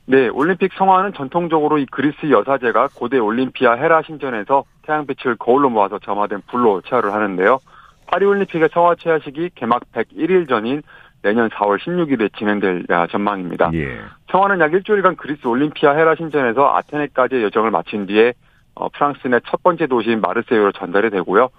네, 0.07 0.29
올림픽 0.29 0.71
성화는 0.73 1.13
전통적으로 1.13 1.77
이 1.77 1.85
그리스 1.85 2.31
여사제가 2.31 2.89
고대 2.95 3.19
올림피아 3.19 3.73
헤라 3.75 4.01
신전에서 4.01 4.63
태양빛을 4.81 5.35
거울로 5.35 5.69
모아서 5.69 5.99
점화된 5.99 6.41
불로 6.49 6.81
체화를 6.81 7.13
하는데요. 7.13 7.59
파리 8.07 8.25
올림픽의 8.25 8.69
성화 8.73 8.95
체화식이 8.95 9.51
개막 9.53 9.83
101일 9.93 10.49
전인 10.49 10.81
내년 11.21 11.49
4월 11.49 11.79
16일에 11.79 12.35
진행될 12.37 12.85
전망입니다. 13.11 13.71
예. 13.73 13.99
성화는 14.31 14.59
약 14.59 14.73
일주일간 14.73 15.15
그리스 15.15 15.45
올림피아 15.47 15.93
헤라 15.93 16.15
신전에서 16.15 16.75
아테네까지의 16.75 17.43
여정을 17.43 17.71
마친 17.71 18.05
뒤에 18.07 18.33
어, 18.75 18.89
프랑스 18.89 19.27
내 19.27 19.39
첫 19.47 19.61
번째 19.63 19.87
도시인 19.87 20.21
마르세유로 20.21 20.71
전달이 20.71 21.09
되고요. 21.09 21.49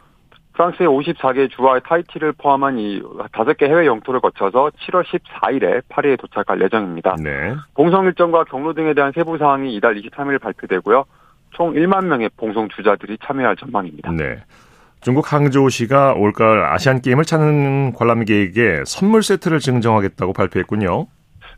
프랑스의 0.55 0.89
54개 0.89 1.51
주와 1.51 1.81
타이티를 1.81 2.33
포함한 2.33 2.79
이 2.79 3.03
다섯 3.33 3.57
개 3.57 3.67
해외 3.67 3.87
영토를 3.87 4.21
거쳐서 4.21 4.71
7월 4.81 5.03
14일에 5.05 5.83
파리에 5.89 6.17
도착할 6.17 6.61
예정입니다. 6.61 7.17
네. 7.23 7.55
봉송 7.75 8.05
일정과 8.07 8.45
경로 8.45 8.75
등에 8.75 8.93
대한 8.93 9.13
세부 9.15 9.39
사항이 9.39 9.75
이달 9.75 9.95
23일 9.95 10.41
발표되고요. 10.41 11.05
총 11.51 11.73
1만 11.73 12.07
명의 12.07 12.29
봉송 12.37 12.69
주자들이 12.69 13.19
참여할 13.25 13.57
전망입니다. 13.57 14.11
네. 14.13 14.43
중국 15.03 15.33
항저우시가 15.33 16.15
올가을 16.15 16.65
아시안 16.65 17.01
게임을 17.03 17.25
찾는 17.25 17.93
관람객에게 17.95 18.85
선물 18.87 19.25
세트를 19.25 19.59
증정하겠다고 19.59 20.33
발표했군요. 20.33 21.07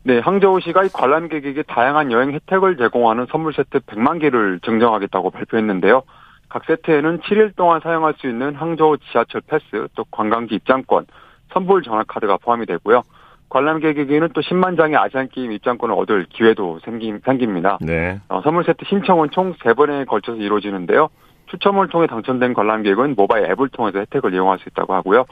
네, 0.01 0.17
항저우시가 0.17 0.83
이 0.83 0.89
관람객에게 0.89 1.63
다양한 1.63 2.11
여행 2.11 2.33
혜택을 2.33 2.77
제공하는 2.77 3.27
선물 3.31 3.53
세트 3.53 3.81
100만 3.81 4.19
개를 4.19 4.59
증정하겠다고 4.65 5.29
발표했는데요. 5.29 6.01
각 6.49 6.65
세트에는 6.65 7.19
7일 7.19 7.55
동안 7.55 7.81
사용할 7.81 8.15
수 8.17 8.27
있는 8.27 8.55
항저우 8.55 8.97
지하철 9.11 9.41
패스, 9.41 9.87
또 9.95 10.05
관광지 10.09 10.55
입장권, 10.55 11.05
선불 11.53 11.83
전화카드가 11.83 12.37
포함이 12.37 12.65
되고요. 12.65 13.03
관람객에게는 13.49 14.29
또 14.33 14.41
10만 14.41 14.75
장의 14.75 14.97
아시안 14.97 15.29
게임 15.29 15.51
입장권을 15.51 15.93
얻을 15.95 16.25
기회도 16.29 16.79
생김, 16.83 17.19
생깁니다. 17.23 17.77
네. 17.81 18.19
어, 18.27 18.41
선물 18.43 18.63
세트 18.63 18.85
신청은 18.85 19.29
총 19.31 19.53
3번에 19.53 20.07
걸쳐서 20.07 20.39
이루어지는데요. 20.39 21.09
추첨을 21.47 21.89
통해 21.89 22.07
당첨된 22.07 22.53
관람객은 22.53 23.15
모바일 23.15 23.45
앱을 23.51 23.69
통해서 23.69 23.99
혜택을 23.99 24.33
이용할 24.33 24.59
수 24.59 24.69
있다고 24.69 24.93
하고요. 24.93 25.25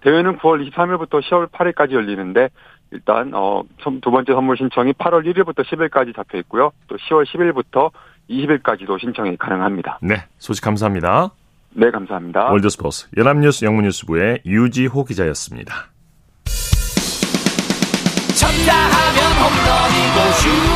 대회는 0.00 0.38
9월 0.38 0.70
23일부터 0.70 1.22
10월 1.22 1.50
8일까지 1.50 1.92
열리는데 1.92 2.48
일단 2.92 3.32
어, 3.34 3.62
두 3.82 4.10
번째 4.10 4.32
선물 4.32 4.56
신청이 4.56 4.92
8월 4.92 5.24
1일부터 5.26 5.64
10일까지 5.64 6.14
잡혀 6.14 6.38
있고요. 6.38 6.72
또 6.86 6.96
10월 6.96 7.24
10일부터 7.26 7.90
20일까지도 8.30 9.00
신청이 9.00 9.36
가능합니다. 9.36 9.98
네, 10.02 10.24
소식 10.38 10.62
감사합니다. 10.62 11.30
네, 11.70 11.90
감사합니다. 11.90 12.50
월드스포스 12.50 13.08
연합뉴스 13.16 13.64
영문뉴스부의 13.64 14.40
유지호 14.46 15.04
기자였습니다. 15.04 15.74
쳤다 18.38 18.72
하면 18.72 19.32
홈런이고 19.40 20.32
슛 20.32 20.75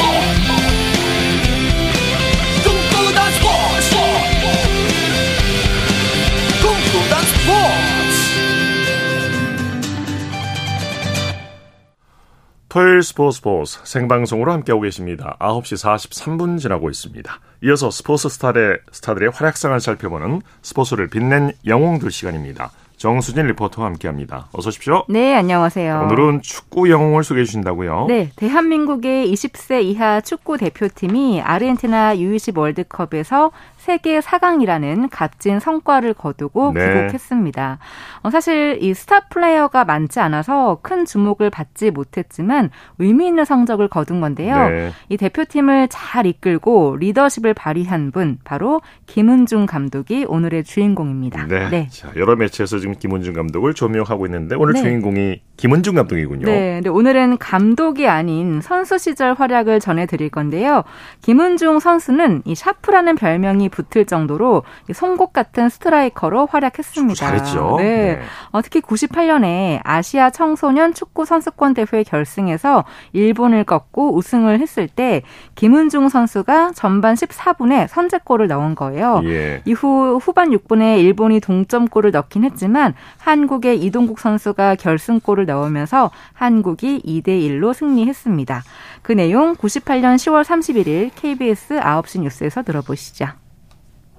토요일 12.71 13.03
스포츠 13.03 13.35
스포츠 13.35 13.79
생방송으로 13.83 14.53
함께하고 14.53 14.83
계십니다. 14.83 15.35
9시 15.41 15.75
43분 15.75 16.57
지나고 16.57 16.89
있습니다. 16.89 17.39
이어서 17.65 17.91
스포츠 17.91 18.29
스타들의, 18.29 18.77
스타들의 18.93 19.31
활약상을 19.33 19.77
살펴보는 19.81 20.41
스포츠를 20.61 21.09
빛낸 21.09 21.51
영웅들 21.67 22.11
시간입니다. 22.11 22.71
정수진 22.95 23.47
리포터와 23.47 23.87
함께합니다. 23.87 24.47
어서 24.53 24.69
오십시오. 24.69 25.03
네, 25.09 25.35
안녕하세요. 25.35 26.03
오늘은 26.03 26.43
축구 26.43 26.89
영웅을 26.89 27.25
소개해 27.25 27.45
주신다고요? 27.45 28.05
네, 28.07 28.31
대한민국의 28.37 29.33
20세 29.33 29.83
이하 29.83 30.21
축구 30.21 30.57
대표팀이 30.57 31.41
아르헨티나 31.41 32.15
U20 32.15 32.57
월드컵에서 32.57 33.51
세계 33.81 34.19
4강이라는 34.19 35.09
값진 35.09 35.59
성과를 35.59 36.13
거두고 36.13 36.71
네. 36.75 36.93
귀국했습니다. 36.93 37.79
어, 38.21 38.29
사실 38.29 38.77
이 38.79 38.93
스타 38.93 39.21
플레이어가 39.21 39.85
많지 39.85 40.19
않아서 40.19 40.77
큰 40.83 41.03
주목을 41.03 41.49
받지 41.49 41.89
못했지만 41.89 42.69
의미 42.99 43.25
있는 43.25 43.43
성적을 43.43 43.87
거둔 43.87 44.21
건데요. 44.21 44.69
네. 44.69 44.91
이 45.09 45.17
대표팀을 45.17 45.87
잘 45.89 46.27
이끌고 46.27 46.97
리더십을 46.99 47.55
발휘한 47.55 48.11
분 48.11 48.37
바로 48.43 48.81
김은중 49.07 49.65
감독이 49.65 50.25
오늘의 50.27 50.63
주인공입니다. 50.63 51.47
네. 51.47 51.69
네. 51.69 51.87
자, 51.89 52.11
여러 52.17 52.35
매체에서 52.35 52.77
지금 52.77 52.93
김은중 52.93 53.33
감독을 53.33 53.73
조명하고 53.73 54.27
있는데 54.27 54.55
오늘 54.55 54.75
네. 54.75 54.83
주인공이 54.83 55.41
김은중 55.57 55.95
감독이군요. 55.95 56.45
네, 56.45 56.75
근데 56.75 56.89
오늘은 56.89 57.37
감독이 57.37 58.07
아닌 58.07 58.61
선수 58.61 58.97
시절 58.97 59.33
활약을 59.33 59.79
전해 59.79 60.05
드릴 60.05 60.29
건데요. 60.29 60.83
김은중 61.21 61.79
선수는 61.79 62.41
이 62.45 62.55
샤프라는 62.55 63.15
별명이 63.15 63.69
붙을 63.71 64.05
정도로 64.05 64.63
송곳 64.93 65.33
같은 65.33 65.69
스트라이커로 65.69 66.45
활약했습니다. 66.45 67.15
잘했죠. 67.15 67.77
네. 67.79 67.83
네. 67.83 68.21
어, 68.51 68.61
특히 68.61 68.81
98년에 68.81 69.79
아시아 69.83 70.29
청소년 70.29 70.93
축구 70.93 71.25
선수권 71.25 71.73
대회 71.73 72.03
결승에서 72.03 72.83
일본을 73.13 73.63
꺾고 73.63 74.15
우승을 74.15 74.59
했을 74.59 74.87
때 74.87 75.23
김은중 75.55 76.09
선수가 76.09 76.73
전반 76.75 77.15
14분에 77.15 77.87
선제골을 77.87 78.47
넣은 78.47 78.75
거예요. 78.75 79.21
예. 79.25 79.61
이후 79.65 80.19
후반 80.21 80.51
6분에 80.51 80.99
일본이 80.99 81.39
동점골을 81.39 82.11
넣긴 82.11 82.43
했지만 82.43 82.93
한국의 83.17 83.81
이동국 83.83 84.19
선수가 84.19 84.75
결승골을 84.75 85.45
넣으면서 85.45 86.11
한국이 86.33 87.01
2대 87.05 87.27
1로 87.27 87.73
승리했습니다. 87.73 88.63
그 89.01 89.11
내용 89.13 89.55
98년 89.55 90.15
10월 90.15 90.43
31일 90.43 91.11
KBS 91.15 91.79
9시 91.79 92.21
뉴스에서 92.21 92.63
들어보시죠. 92.63 93.40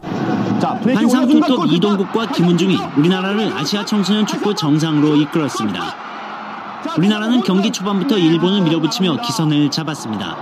환상 0.03 1.27
투톱 1.29 1.73
이동국과 1.73 2.27
김은중이 2.33 2.77
우리나라를 2.97 3.53
아시아 3.53 3.85
청소년 3.85 4.27
축구 4.27 4.55
정상으로 4.55 5.17
이끌었습니다. 5.17 5.95
우리나라는 6.99 7.43
경기 7.43 7.71
초반부터 7.71 8.19
일본을 8.19 8.63
밀어붙이며 8.63 9.21
기선을 9.23 9.71
잡았습니다. 9.71 10.37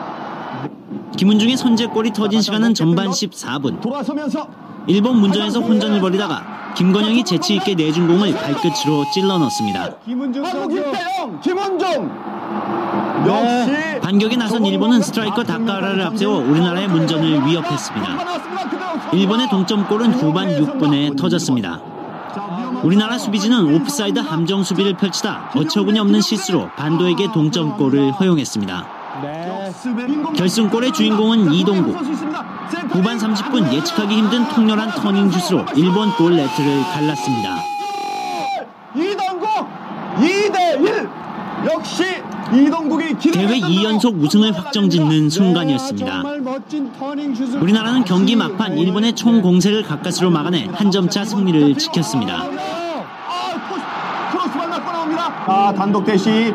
김은중의 1.17 1.57
선제골이 1.57 2.13
터진 2.13 2.41
시간은 2.41 2.75
전반 2.75 3.11
14분. 3.11 3.81
일본 4.87 5.21
문전에서 5.21 5.61
혼전을 5.61 6.01
벌이다가 6.01 6.73
김건영이 6.75 7.25
재치 7.25 7.55
있게 7.55 7.75
내준 7.75 8.07
공을 8.07 8.33
발끝으로 8.35 9.05
찔러 9.13 9.39
넣습니다. 9.39 9.91
김은중 10.05 10.43
김은중 11.43 12.11
네. 13.25 14.01
반격에 14.01 14.37
나선 14.37 14.65
일본은 14.65 15.03
스트라이커 15.03 15.45
다카라를 15.45 16.03
앞세워 16.03 16.39
우리나라의 16.39 16.89
문전을 16.89 17.47
위협했습니다. 17.47 18.19
일본의 19.13 19.49
동점골은 19.51 20.15
후반 20.15 20.49
6분에 20.49 21.17
터졌습니다. 21.17 21.81
우리나라 22.83 23.19
수비진은 23.19 23.75
오프사이드 23.75 24.21
함정 24.21 24.63
수비를 24.63 24.95
펼치다 24.95 25.51
어처구니 25.55 25.99
없는 25.99 26.21
실수로 26.23 26.71
반도에게 26.77 27.29
동점골을 27.33 28.13
허용했습니다. 28.13 29.01
결승골의 30.37 30.93
주인공은 30.93 31.53
이동국. 31.53 31.97
후반 32.91 33.19
30분 33.19 33.73
예측하기 33.73 34.15
힘든 34.15 34.49
통렬한 34.49 34.91
터닝 34.91 35.31
슛으로 35.31 35.65
일본 35.75 36.11
골 36.17 36.37
네트를 36.37 36.83
갈랐습니다. 36.93 37.57
이동국 38.95 39.49
2대1 40.17 41.09
역시 41.73 42.05
이동국이 42.53 43.15
대회 43.33 43.61
2연속 43.61 44.21
우승을 44.23 44.57
확정짓는 44.57 45.31
순간이었습니다. 45.31 46.23
우리나라는 47.61 48.05
경기 48.05 48.35
막판 48.35 48.79
일본의 48.79 49.15
총 49.15 49.43
공세를 49.43 49.83
가까스로 49.85 50.31
막아내 50.31 50.69
한 50.73 50.91
점차 50.91 51.25
승리를 51.25 51.77
지켰습니다. 51.77 52.45
아, 55.47 55.73
단독 55.75 56.05
대시. 56.05 56.53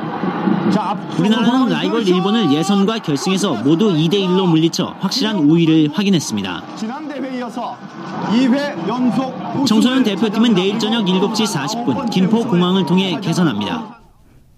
자, 0.72 0.98
우리나라는 1.20 1.70
라이벌 1.70 2.08
일본을 2.08 2.52
예선과 2.52 3.00
결승에서 3.00 3.64
모두 3.64 3.94
2대 3.94 4.14
1로 4.16 4.48
물리쳐 4.48 4.96
확실한 5.00 5.38
우위를 5.38 5.90
확인했습니다. 5.94 6.64
지난 6.76 7.08
대회에 7.08 7.38
이어서 7.38 7.78
2회 8.32 8.88
연속 8.88 9.66
청소년 9.68 10.04
대표팀은 10.04 10.54
내일 10.54 10.80
저녁 10.80 11.06
7시 11.06 11.46
40분 11.46 12.10
김포 12.10 12.44
공항을 12.44 12.86
통해 12.86 13.18
개선합니다. 13.22 13.95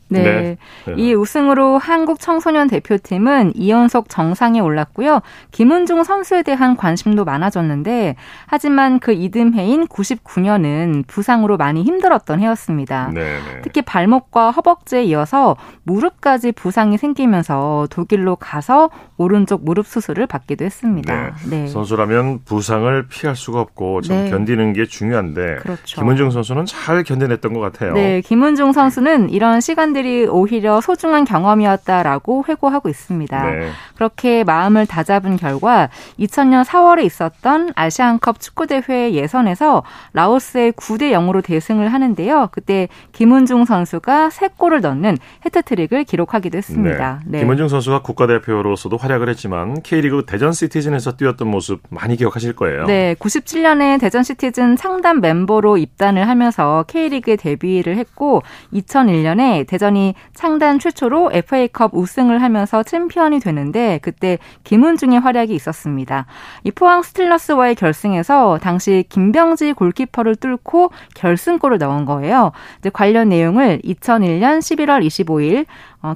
네. 0.09 0.57
네. 0.85 0.93
이 0.95 1.13
우승으로 1.13 1.77
한국 1.77 2.19
청소년 2.19 2.67
대표팀은 2.67 3.53
2연속 3.53 4.05
정상에 4.07 4.59
올랐고요. 4.59 5.21
김은중 5.51 6.03
선수에 6.03 6.43
대한 6.43 6.77
관심도 6.77 7.25
많아졌는데 7.25 8.15
하지만 8.45 8.99
그 8.99 9.11
이듬해인 9.11 9.87
99년은 9.87 11.05
부상으로 11.07 11.57
많이 11.57 11.83
힘들었던 11.83 12.39
해였습니다. 12.39 13.11
네, 13.13 13.21
네. 13.21 13.61
특히 13.63 13.81
발목과 13.81 14.51
허벅지에 14.51 15.03
이어서 15.05 15.55
무릎까지 15.83 16.53
부상이 16.53 16.97
생기면서 16.97 17.87
독일로 17.89 18.37
가서 18.37 18.89
오른쪽 19.17 19.63
무릎 19.65 19.87
수술을 19.87 20.27
받기도 20.27 20.63
했습니다. 20.63 21.33
네. 21.49 21.63
네. 21.63 21.67
선수라면 21.67 22.41
부상을 22.45 23.07
피할 23.07 23.35
수가 23.35 23.59
없고 23.59 24.01
참 24.01 24.23
네. 24.23 24.29
견디는 24.29 24.73
게 24.73 24.85
중요한데 24.85 25.57
그렇죠. 25.57 26.01
김은중 26.01 26.31
선수는 26.31 26.65
잘 26.65 27.03
견뎌냈던 27.03 27.53
것 27.53 27.59
같아요. 27.59 27.93
네, 27.93 28.21
김은중 28.21 28.71
선수는 28.71 29.29
이런 29.29 29.59
시간 29.61 29.93
시간들이 29.97 30.27
오히려 30.27 30.79
소중한 30.81 31.25
경험이었다라고 31.25 32.45
회고하고 32.47 32.89
있습니다. 32.89 33.49
네. 33.49 33.69
그렇게 33.95 34.43
마음을 34.43 34.85
다잡은 34.85 35.37
결과 35.37 35.89
2000년 36.19 36.63
4월에 36.63 37.03
있었던 37.05 37.71
아시안컵 37.75 38.39
축구대회 38.39 39.13
예선에서 39.13 39.83
라오스의 40.13 40.73
9대 40.73 41.11
0으로 41.11 41.43
대승을 41.43 41.91
하는데요. 41.91 42.49
그때 42.51 42.87
김은중 43.13 43.65
선수가 43.65 44.29
3골을 44.29 44.81
넣는 44.81 45.17
해트트릭을 45.45 46.03
기록하기도 46.03 46.57
했습니다. 46.57 47.21
네. 47.25 47.31
네. 47.31 47.39
김은중 47.39 47.67
선수가 47.67 48.03
국가대표로서도 48.03 48.97
활약을 48.97 49.29
했지만 49.29 49.81
K리그 49.81 50.25
대전 50.27 50.53
시티즌에서 50.53 51.17
뛰었던 51.17 51.47
모습 51.47 51.81
많이 51.89 52.15
기억하실 52.15 52.55
거예요. 52.55 52.85
네, 52.85 53.15
97년에 53.19 53.99
대전 53.99 54.23
시티즌 54.23 54.75
창단 54.75 55.21
멤버로 55.21 55.77
입단을 55.77 56.27
하면서 56.27 56.85
K리그에 56.87 57.35
데뷔를 57.35 57.97
했고 57.97 58.43
2001년에 58.73 59.65
대전 59.67 59.86
대전이 59.87 60.15
창단 60.33 60.79
최초로 60.79 61.31
FA컵 61.33 61.93
우승을 61.93 62.41
하면서 62.41 62.83
챔피언이 62.83 63.39
되는데 63.39 63.99
그때 64.01 64.37
김은중의 64.63 65.19
활약이 65.19 65.53
있었습니다. 65.55 66.25
이 66.63 66.71
포항 66.71 67.01
스틸러스와의 67.01 67.75
결승에서 67.75 68.59
당시 68.61 69.05
김병지 69.09 69.73
골키퍼를 69.73 70.35
뚫고 70.35 70.91
결승골을 71.15 71.77
넣은 71.77 72.05
거예요. 72.05 72.51
이제 72.79 72.89
관련 72.89 73.29
내용을 73.29 73.81
2001년 73.83 74.59
11월 74.59 75.05
25일 75.05 75.65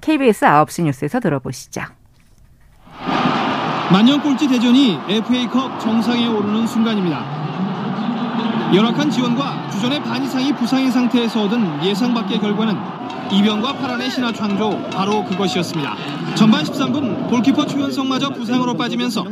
KBS 0.02 0.46
9시 0.46 0.84
뉴스에서 0.84 1.20
들어보시죠. 1.20 1.82
만년 3.92 4.22
꼴찌 4.22 4.48
대전이 4.48 5.00
FA컵 5.10 5.80
정상에 5.80 6.28
오르는 6.28 6.68
순간입니다. 6.68 7.51
열악한 8.74 9.10
지원과 9.10 9.70
주전의 9.70 10.02
반 10.04 10.24
이상이 10.24 10.54
부상인 10.54 10.90
상태에서 10.90 11.44
얻은 11.44 11.84
예상 11.84 12.14
밖의 12.14 12.40
결과는 12.40 12.78
이병과 13.32 13.74
파란의 13.74 14.10
신화 14.10 14.32
창조 14.32 14.82
바로 14.90 15.26
그것이었습니다. 15.26 15.96
전반 16.36 16.64
13분 16.64 17.30
골키퍼 17.30 17.66
최현성마저 17.66 18.30
부상으로 18.30 18.74
빠지면서 18.76 19.26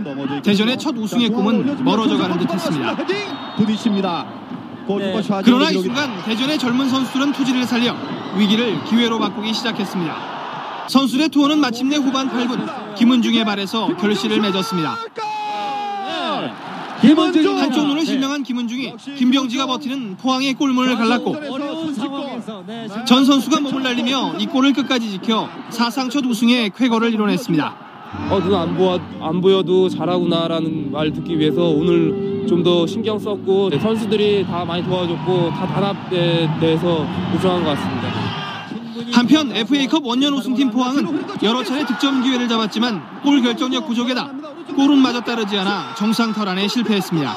대전의 0.43 0.77
첫 0.77 0.95
우승의 0.97 1.29
꿈은 1.29 1.83
멀어져가는 1.83 2.37
듯했습니다. 2.37 2.97
부딪힙니다. 3.57 4.25
네. 4.97 5.21
그러나 5.43 5.69
이 5.69 5.73
순간 5.81 6.21
대전의 6.23 6.57
젊은 6.57 6.89
선수들은 6.89 7.31
투지를 7.31 7.63
살려 7.63 7.95
위기를 8.35 8.83
기회로 8.85 9.19
바꾸기 9.19 9.53
시작했습니다. 9.53 10.15
선수들의 10.87 11.29
투어는 11.29 11.59
마침내 11.59 11.95
후반 11.97 12.29
8분 12.29 12.95
김은중의 12.95 13.45
발에서 13.45 13.95
결실을 13.97 14.41
맺었습니다. 14.41 14.97
김은중 17.01 17.57
한쪽 17.57 17.87
눈을 17.87 18.05
실명한 18.05 18.43
김은중이 18.43 18.93
김병지가 19.17 19.65
버티는 19.67 20.17
포항의 20.17 20.53
골문을 20.55 20.95
갈랐고 20.95 21.35
전 23.05 23.25
선수가 23.25 23.61
몸을 23.61 23.83
날리며 23.83 24.35
이 24.39 24.45
골을 24.45 24.73
끝까지 24.73 25.09
지켜 25.09 25.47
사상 25.69 26.09
첫 26.09 26.25
우승의 26.25 26.71
쾌거를 26.75 27.13
이뤄냈습니다. 27.13 27.89
어, 28.31 28.39
눈 28.39 28.55
안 28.55 28.75
보아 28.75 28.97
안 29.21 29.39
보여도 29.39 29.87
잘하구나라는 29.89 30.91
말 30.91 31.13
듣기 31.13 31.37
위해서 31.39 31.61
오늘 31.63 32.45
좀 32.49 32.63
더 32.63 32.85
신경 32.87 33.19
썼고 33.19 33.69
네, 33.69 33.79
선수들이 33.79 34.43
다 34.47 34.65
많이 34.65 34.83
도와줬고 34.83 35.49
다 35.51 35.67
단합돼서 35.67 37.05
우승한 37.35 37.63
것 37.63 37.69
같습니다. 37.69 37.98
한편 39.11 39.51
FA컵 39.51 40.05
원년 40.05 40.33
우승팀 40.33 40.71
포항은 40.71 41.25
여러 41.43 41.63
차례 41.63 41.85
득점 41.85 42.21
기회를 42.23 42.47
잡았지만 42.47 43.21
골 43.23 43.41
결정력 43.41 43.87
부족에다 43.87 44.31
골은 44.75 44.97
마저 44.99 45.21
따르지 45.21 45.57
않아 45.57 45.95
정상 45.95 46.33
탈환에 46.33 46.67
실패했습니다. 46.67 47.35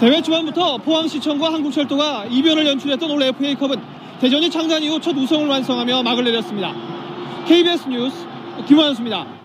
대회 0.00 0.22
초반부터 0.22 0.78
포항시청과 0.78 1.52
한국철도가 1.52 2.26
이변을 2.26 2.66
연출했던 2.66 3.10
올 3.10 3.22
FA컵은 3.22 3.76
대전이 4.20 4.50
창단 4.50 4.82
이후 4.82 5.00
첫 5.00 5.16
우승을 5.16 5.46
완성하며 5.46 6.02
막을 6.02 6.24
내렸습니다. 6.24 6.72
KBS 7.46 7.88
뉴스 7.88 8.26
김환수입니다. 8.66 9.37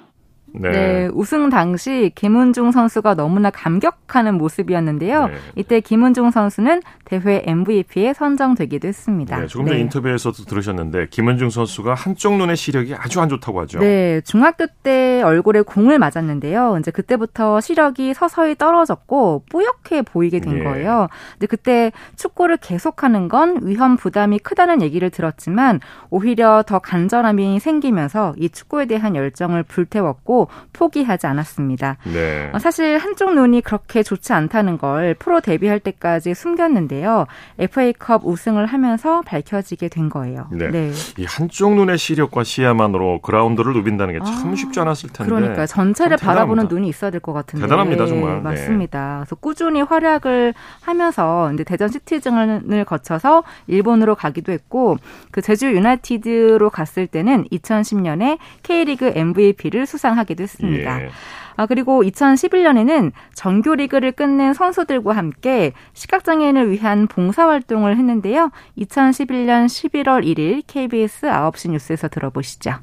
네. 0.53 0.71
네. 0.71 1.09
우승 1.13 1.49
당시 1.49 2.11
김은중 2.15 2.71
선수가 2.71 3.15
너무나 3.15 3.49
감격하는 3.49 4.35
모습이었는데요. 4.35 5.27
네. 5.27 5.33
이때 5.55 5.79
김은중 5.79 6.31
선수는 6.31 6.81
대회 7.05 7.43
MVP에 7.45 8.13
선정되기도 8.13 8.87
했습니다. 8.87 9.39
네, 9.39 9.47
조금 9.47 9.65
전 9.67 9.75
네. 9.75 9.81
인터뷰에서도 9.81 10.43
들으셨는데 10.45 11.07
김은중 11.09 11.49
선수가 11.49 11.93
한쪽 11.95 12.37
눈의 12.37 12.55
시력이 12.55 12.93
아주 12.95 13.19
안 13.19 13.29
좋다고 13.29 13.61
하죠. 13.61 13.79
네, 13.79 14.21
중학교 14.21 14.67
때 14.83 15.21
얼굴에 15.23 15.61
공을 15.61 15.97
맞았는데요. 15.99 16.77
이제 16.79 16.91
그때부터 16.91 17.59
시력이 17.59 18.13
서서히 18.13 18.55
떨어졌고 18.55 19.45
뿌옇게 19.49 20.03
보이게 20.03 20.39
된 20.39 20.59
예. 20.59 20.63
거예요. 20.63 21.07
근데 21.33 21.47
그때 21.47 21.91
축구를 22.15 22.57
계속하는 22.57 23.27
건 23.27 23.59
위험 23.63 23.97
부담이 23.97 24.39
크다는 24.39 24.81
얘기를 24.81 25.09
들었지만 25.09 25.79
오히려 26.09 26.63
더 26.65 26.79
간절함이 26.79 27.59
생기면서 27.59 28.35
이 28.37 28.49
축구에 28.49 28.85
대한 28.85 29.15
열정을 29.15 29.63
불태웠고 29.63 30.42
포기하지 30.73 31.27
않았습니다. 31.27 31.97
네. 32.05 32.49
어, 32.53 32.59
사실 32.59 32.97
한쪽 32.97 33.33
눈이 33.33 33.61
그렇게 33.61 34.03
좋지 34.03 34.33
않다는 34.33 34.77
걸 34.77 35.15
프로 35.15 35.41
데뷔할 35.41 35.79
때까지 35.79 36.33
숨겼는데요. 36.33 37.25
FA컵 37.59 38.25
우승을 38.25 38.65
하면서 38.67 39.21
밝혀지게 39.21 39.89
된 39.89 40.09
거예요. 40.09 40.47
네. 40.51 40.69
네. 40.69 40.91
이 41.17 41.25
한쪽 41.25 41.73
눈의 41.75 41.97
시력과 41.97 42.43
시야만으로 42.43 43.19
그라운드를 43.21 43.73
누빈다는 43.73 44.19
게참 44.19 44.51
아, 44.51 44.55
쉽지 44.55 44.79
않았을 44.79 45.09
텐데. 45.11 45.29
그러니까 45.33 45.65
전체를 45.65 46.17
바라보는 46.17 46.67
눈이 46.67 46.87
있어야 46.89 47.09
될 47.11 47.19
것 47.23 47.31
같은데. 47.33 47.65
대단합니다, 47.65 48.05
정말. 48.05 48.35
네. 48.35 48.41
맞습니다. 48.41 49.21
그래서 49.23 49.35
꾸준히 49.37 49.81
활약을 49.81 50.53
하면서 50.81 51.51
이제 51.53 51.63
대전 51.63 51.89
시티즌을 51.89 52.83
거쳐서 52.85 53.43
일본으로 53.67 54.15
가기도 54.15 54.51
했고 54.51 54.97
그 55.31 55.41
제주 55.41 55.71
유나이티드로 55.73 56.69
갔을 56.69 57.07
때는 57.07 57.45
2010년에 57.51 58.37
K리그 58.63 59.13
MVP를 59.15 59.85
수상 59.85 60.17
하기도 60.33 60.43
했습니다. 60.43 61.03
예. 61.03 61.09
아, 61.55 61.65
그리고 61.65 62.03
2011년에는 62.03 63.11
정규리그를 63.35 64.11
끝낸 64.11 64.53
선수들과 64.53 65.15
함께 65.15 65.73
시각장애인을 65.93 66.71
위한 66.71 67.07
봉사활동을 67.07 67.97
했는데요. 67.97 68.51
2011년 68.77 69.67
11월 69.67 70.25
1일 70.25 70.63
KBS 70.67 71.27
9시 71.27 71.71
뉴스에서 71.71 72.07
들어보시죠. 72.07 72.75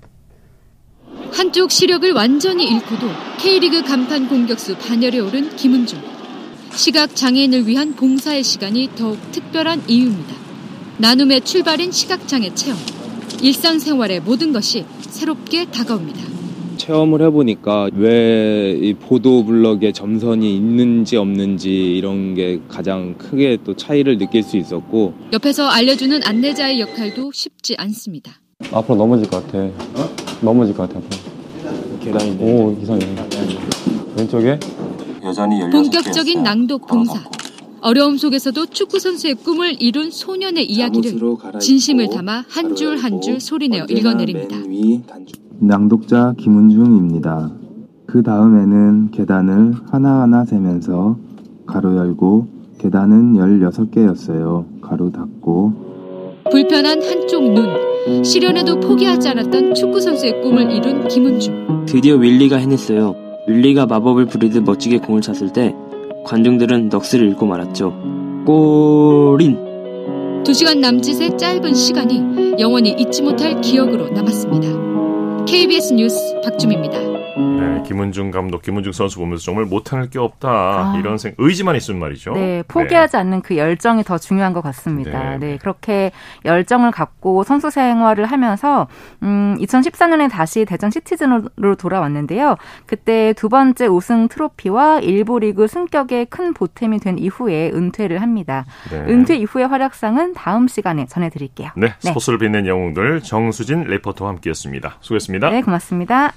한쪽 1.32 1.70
시력을 1.70 2.12
완전히 2.12 2.68
잃고도 2.70 3.08
K리그 3.38 3.82
간판 3.82 4.28
공격수 4.28 4.78
반열에 4.78 5.18
오른 5.18 5.54
김은중. 5.56 6.00
시각장애인을 6.72 7.66
위한 7.66 7.94
봉사의 7.94 8.44
시간이 8.44 8.90
더욱 8.96 9.18
특별한 9.32 9.82
이유입니다. 9.88 10.34
나눔의 10.98 11.40
출발인 11.40 11.90
시각장애 11.90 12.54
체험. 12.54 12.78
일상생활의 13.42 14.20
모든 14.20 14.52
것이 14.52 14.86
새롭게 15.00 15.64
다가옵니다. 15.66 16.39
체험을 16.84 17.22
해보니까 17.22 17.88
왜 17.94 18.70
이 18.80 18.94
보도 18.94 19.44
블럭에 19.44 19.92
점선이 19.92 20.56
있는지 20.56 21.16
없는지 21.16 21.96
이런 21.96 22.34
게 22.34 22.60
가장 22.68 23.14
크게 23.18 23.58
또 23.64 23.74
차이를 23.76 24.16
느낄 24.18 24.42
수 24.42 24.56
있었고 24.56 25.12
옆에서 25.32 25.66
알려주는 25.68 26.20
안내자의 26.24 26.80
역할도 26.80 27.30
쉽지 27.32 27.74
않습니다. 27.78 28.32
앞으로 28.72 28.96
넘어질 28.96 29.28
것 29.28 29.44
같아. 29.46 29.58
어? 29.58 30.08
넘어질 30.40 30.74
것 30.74 30.88
같아. 30.88 30.98
앞으로. 30.98 31.98
계단인데. 32.00 32.44
오 32.44 32.76
이상해. 32.82 33.00
왼쪽에 34.16 34.58
여전히 35.24 35.60
본격적인 35.70 36.42
낭독 36.42 36.86
봉사. 36.86 37.22
어려움 37.82 38.16
속에서도 38.18 38.66
축구 38.66 38.98
선수의 38.98 39.34
꿈을 39.36 39.76
이룬 39.80 40.10
소년의 40.10 40.66
이야기를 40.70 41.18
진심을 41.60 42.10
담아 42.10 42.44
한 42.48 42.74
줄 42.74 42.96
한 42.98 43.20
줄 43.20 43.40
소리내어 43.40 43.86
읽어내립니다. 43.88 44.56
낭독자 45.62 46.34
김은중입니다. 46.38 47.50
그 48.06 48.22
다음에는 48.22 49.10
계단을 49.10 49.74
하나하나 49.90 50.44
세면서 50.44 51.18
가로 51.66 51.96
열고 51.96 52.46
계단은 52.78 53.34
16개였어요. 53.34 54.80
가로 54.80 55.12
닫고 55.12 55.90
불편한 56.50 57.02
한쪽 57.02 57.52
눈 57.52 58.24
시련에도 58.24 58.80
포기하지 58.80 59.28
않았던 59.28 59.74
축구 59.74 60.00
선수의 60.00 60.40
꿈을 60.40 60.70
이룬 60.72 61.06
김은중 61.06 61.84
드디어 61.86 62.16
윌리가 62.16 62.56
해냈어요. 62.56 63.14
윌리가 63.46 63.84
마법을 63.84 64.26
부리듯 64.26 64.64
멋지게 64.64 64.98
공을 64.98 65.20
찼을 65.20 65.52
때 65.52 65.74
관중들은 66.24 66.88
넋을 66.88 67.20
잃고 67.28 67.46
말았죠. 67.46 67.92
골인! 68.46 69.58
두 70.42 70.54
시간 70.54 70.80
남짓의 70.80 71.36
짧은 71.36 71.74
시간이 71.74 72.54
영원히 72.58 72.92
잊지 72.98 73.22
못할 73.22 73.60
기억으로 73.60 74.08
남았습니다. 74.08 74.89
KBS 75.46 75.92
뉴스 75.94 76.40
박주미입니다. 76.42 77.19
네, 77.60 77.82
김은중 77.86 78.30
감독, 78.30 78.62
김은중 78.62 78.92
선수 78.92 79.18
보면서 79.18 79.44
정말 79.44 79.64
못할 79.64 80.08
게 80.08 80.18
없다 80.18 80.48
아. 80.48 80.96
이런 80.98 81.18
생 81.18 81.34
의지만 81.38 81.76
있으면 81.76 82.00
말이죠. 82.00 82.32
네, 82.32 82.62
포기하지 82.68 83.12
네. 83.12 83.18
않는 83.18 83.42
그 83.42 83.56
열정이 83.56 84.04
더 84.04 84.18
중요한 84.18 84.52
것 84.52 84.62
같습니다. 84.62 85.36
네. 85.36 85.38
네, 85.38 85.58
그렇게 85.58 86.12
열정을 86.44 86.90
갖고 86.90 87.44
선수 87.44 87.70
생활을 87.70 88.26
하면서 88.26 88.88
음, 89.22 89.56
2014년에 89.60 90.30
다시 90.30 90.64
대전 90.64 90.90
시티즌으로 90.90 91.74
돌아왔는데요. 91.78 92.56
그때 92.86 93.32
두 93.36 93.48
번째 93.48 93.86
우승 93.86 94.28
트로피와 94.28 95.00
일부 95.00 95.38
리그 95.38 95.66
승격에 95.66 96.26
큰 96.26 96.54
보탬이 96.54 96.98
된 96.98 97.18
이후에 97.18 97.70
은퇴를 97.72 98.22
합니다. 98.22 98.66
네. 98.90 98.98
은퇴 98.98 99.36
이후의 99.36 99.66
활약상은 99.66 100.34
다음 100.34 100.68
시간에 100.68 101.06
전해드릴게요. 101.06 101.70
네, 101.76 101.88
네. 101.88 101.94
스포츠를 102.00 102.38
빛낸 102.38 102.66
영웅들 102.66 103.22
정수진 103.22 103.84
레포터와 103.84 104.30
함께했습니다. 104.30 104.96
수고했습니다. 105.00 105.50
네, 105.50 105.62
고맙습니다. 105.62 106.32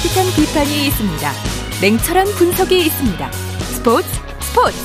따뜻한 0.00 0.24
비판이 0.34 0.86
있습니다. 0.86 1.30
냉철한 1.82 2.26
분석이 2.38 2.86
있습니다. 2.86 3.32
스포츠 3.32 4.08
스포츠. 4.40 4.78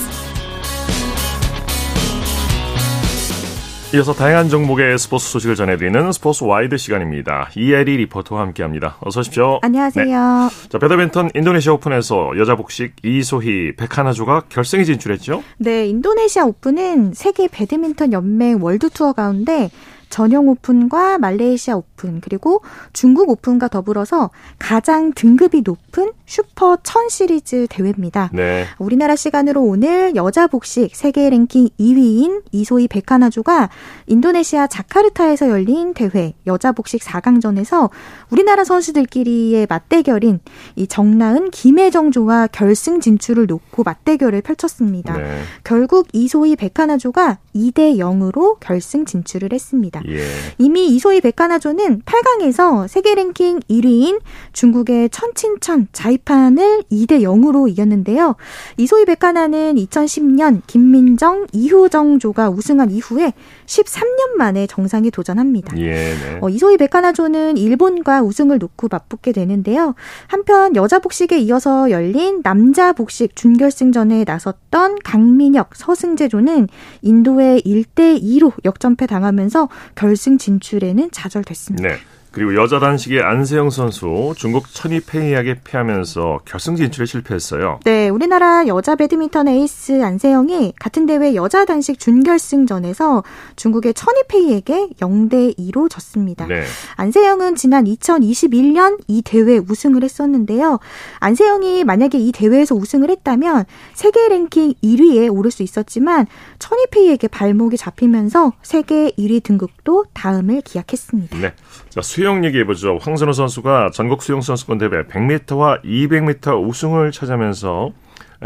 이어서 3.96 4.12
다양한 4.12 4.50
종목의 4.50 5.00
스포츠 5.00 5.30
소식을 5.30 5.56
전해드리는 5.56 6.12
스포츠 6.12 6.44
와이드 6.44 6.76
시간입니다. 6.76 7.50
이혜리 7.56 7.96
리포터와 7.96 8.42
함께합니다. 8.42 8.98
어서 9.00 9.22
오십시오. 9.22 9.60
안녕하세요. 9.62 10.06
네. 10.06 10.70
자, 10.70 10.80
배드민턴 10.80 11.30
인도네시아 11.34 11.72
오픈에서 11.72 12.38
여자 12.38 12.58
복식 12.58 12.96
이소희 13.02 13.78
백하나조가 13.78 14.42
결승에 14.50 14.84
진출했죠? 14.84 15.44
네, 15.60 15.88
인도네시아 15.88 16.44
오픈은 16.44 17.14
세계 17.14 17.48
배드민턴 17.48 18.12
연맹 18.12 18.62
월드 18.62 18.90
투어 18.90 19.14
가운데 19.14 19.70
전영 20.16 20.48
오픈과 20.48 21.18
말레이시아 21.18 21.76
오픈 21.76 22.22
그리고 22.22 22.62
중국 22.94 23.30
오픈과 23.30 23.68
더불어서 23.68 24.30
가장 24.58 25.12
등급이 25.12 25.62
높은 25.66 26.14
슈퍼 26.26 26.78
1000 26.78 27.10
시리즈 27.10 27.68
대회입니다. 27.70 28.30
네. 28.32 28.66
우리나라 28.80 29.18
시간으로 29.18 29.62
오늘 29.62 30.16
여자 30.16 30.48
복식 30.48 30.96
세계 30.96 31.30
랭킹 31.30 31.68
2위인 31.78 32.44
이소희 32.54 32.88
백하나조가 32.88 33.70
인도네시아 34.08 34.68
자카르타에서 34.68 35.50
열린 35.50 35.94
대회 35.94 36.34
여자 36.48 36.72
복식 36.72 37.02
4강전에서 37.02 37.90
우리나라 38.30 38.64
선수들끼리의 38.64 39.68
맞대결인 39.70 40.40
이 40.78 40.88
정나은 40.88 41.52
김혜정조와 41.52 42.48
결승 42.54 43.02
진출을 43.02 43.48
놓고 43.48 43.84
맞대결을 43.84 44.44
펼쳤습니다. 44.44 45.18
네. 45.18 45.42
결국 45.66 46.08
이소희 46.14 46.56
백하나조가 46.56 47.40
2대 47.54 47.98
0으로 47.98 48.58
결승 48.62 49.04
진출을 49.04 49.52
했습니다. 49.52 50.05
예. 50.08 50.28
이미 50.58 50.88
이소희 50.88 51.22
백하나조는 51.22 52.02
8강에서 52.02 52.88
세계 52.88 53.16
랭킹 53.16 53.60
1위인 53.70 54.20
중국의 54.54 55.10
천친천 55.10 55.88
자이판을 55.92 56.84
2대 56.92 57.22
0으로 57.22 57.70
이겼는데요. 57.70 58.36
이소희 58.78 59.06
백하나는 59.06 59.76
2010년 59.76 60.62
김민정, 60.68 61.48
이효정조가 61.52 62.50
우승한 62.50 62.92
이후에 62.92 63.34
13년 63.66 64.36
만에 64.38 64.68
정상에 64.68 65.10
도전합니다. 65.10 65.78
예, 65.78 65.92
네. 65.92 66.40
어, 66.42 66.50
이소희 66.50 66.78
백하나조는 66.78 67.58
일본과 67.58 68.22
우승을 68.22 68.58
놓고 68.58 68.88
맞붙게 68.92 69.32
되는데요. 69.32 69.96
한편 70.28 70.76
여자 70.76 71.00
복식에 71.00 71.38
이어서 71.40 71.92
열린 71.92 72.42
남자 72.42 72.94
복식 72.94 73.36
준결승전에 73.36 74.24
나섰던 74.26 75.00
강민혁, 75.04 75.76
서승재조는 75.76 76.68
인도의 77.02 77.62
1대 77.62 78.22
2로 78.22 78.54
역전패 78.64 79.08
당하면서 79.08 79.70
결승 79.96 80.38
진출에는 80.38 81.10
좌절됐습니다. 81.12 81.88
네. 81.88 81.96
그리고 82.36 82.54
여자 82.54 82.80
단식의 82.80 83.22
안세영 83.22 83.70
선수 83.70 84.34
중국 84.36 84.70
천이 84.70 85.00
페이에게 85.00 85.62
패하면서 85.64 86.42
결승 86.44 86.76
진출에 86.76 87.06
실패했어요. 87.06 87.80
네, 87.86 88.10
우리나라 88.10 88.68
여자 88.68 88.98
배드민턴 88.98 89.48
에이스 89.48 90.04
안세영이 90.04 90.74
같은 90.78 91.06
대회 91.06 91.34
여자 91.34 91.64
단식 91.64 91.98
준결승전에서 91.98 93.24
중국의 93.56 93.94
천이 93.94 94.24
페이에게 94.28 94.90
0대 95.00 95.58
2로 95.58 95.90
졌습니다. 95.90 96.46
네. 96.46 96.66
안세영은 96.98 97.56
지난 97.56 97.86
2021년 97.86 99.00
이 99.08 99.22
대회 99.22 99.58
우승을 99.58 100.04
했었는데요. 100.04 100.80
안세영이 101.20 101.86
만약에 101.86 102.18
이 102.18 102.34
대회에서 102.34 102.76
우승을 102.76 103.10
했다면 103.12 103.64
세계 103.94 104.28
랭킹 104.28 104.74
1위에 104.84 105.34
오를 105.34 105.52
수 105.52 105.64
있었지만 105.64 106.28
천이 106.60 106.88
페이에게 106.92 107.30
발목이 107.30 107.78
잡히면서 107.78 108.52
세계 108.62 109.12
1위 109.12 109.42
등극도 109.42 110.04
다음을 110.12 110.60
기약했습니다. 110.60 111.40
네. 111.40 111.54
자, 111.96 112.02
수영 112.02 112.44
얘기해보죠. 112.44 112.98
황선우 113.02 113.32
선수가 113.32 113.92
전국 113.94 114.22
수영 114.22 114.42
선수권 114.42 114.80
대회 114.80 114.90
100m와 114.90 115.82
200m 115.82 116.68
우승을 116.68 117.14
차지하면서 117.14 117.94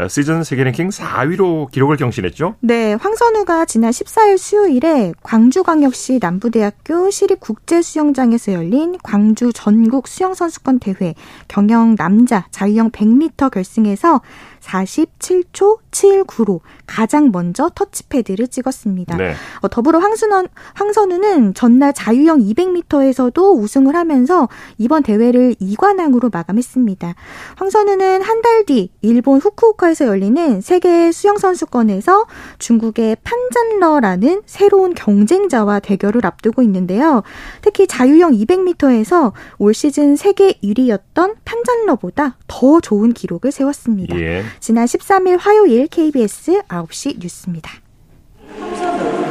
시즌 0.08 0.44
세계 0.44 0.62
랭킹 0.62 0.90
4위로 0.90 1.68
기록을 1.72 1.96
경신했죠? 1.96 2.54
네, 2.60 2.94
황선우가 2.94 3.64
지난 3.64 3.90
14일 3.90 4.38
수요일에 4.38 5.12
광주광역시 5.24 6.20
남부대학교 6.22 7.10
시립국제수영장에서 7.10 8.52
열린 8.52 8.96
광주 9.02 9.52
전국 9.52 10.06
수영선수권 10.06 10.78
대회 10.78 11.14
경영 11.48 11.96
남자 11.96 12.46
자유형 12.52 12.92
100m 12.92 13.50
결승에서 13.50 14.20
47초 14.60 15.78
79로 15.90 16.60
가장 16.86 17.30
먼저 17.32 17.70
터치패드를 17.74 18.48
찍었습니다. 18.48 19.16
네. 19.16 19.34
어, 19.60 19.68
더불어 19.68 19.98
황순원, 19.98 20.48
황선우는 20.74 21.54
전날 21.54 21.92
자유형 21.92 22.40
200m에서도 22.40 23.58
우승을 23.60 23.94
하면서 23.94 24.48
이번 24.78 25.02
대회를 25.02 25.54
2관왕으로 25.60 26.32
마감했습니다. 26.32 27.14
황선우는 27.56 28.22
한 28.22 28.40
달 28.42 28.64
뒤 28.66 28.90
일본 29.02 29.38
후쿠오카에서 29.38 30.06
열리는 30.06 30.60
세계 30.60 31.12
수영선수권에서 31.12 32.26
중국의 32.58 33.16
판잔러라는 33.22 34.42
새로운 34.46 34.94
경쟁자와 34.94 35.80
대결을 35.80 36.24
앞두고 36.26 36.62
있는데요. 36.62 37.22
특히 37.62 37.86
자유형 37.86 38.32
200m에서 38.32 39.32
올 39.58 39.74
시즌 39.74 40.16
세계 40.16 40.52
1위였던 40.62 41.36
판잔러보다 41.44 42.36
더 42.46 42.80
좋은 42.80 43.12
기록을 43.12 43.52
세웠습니다. 43.52 44.18
예. 44.20 44.42
지난 44.58 44.86
13일 44.86 45.38
화요일 45.40 45.86
KBS 45.88 46.62
9시 46.68 47.18
뉴스입니다. 47.20 47.70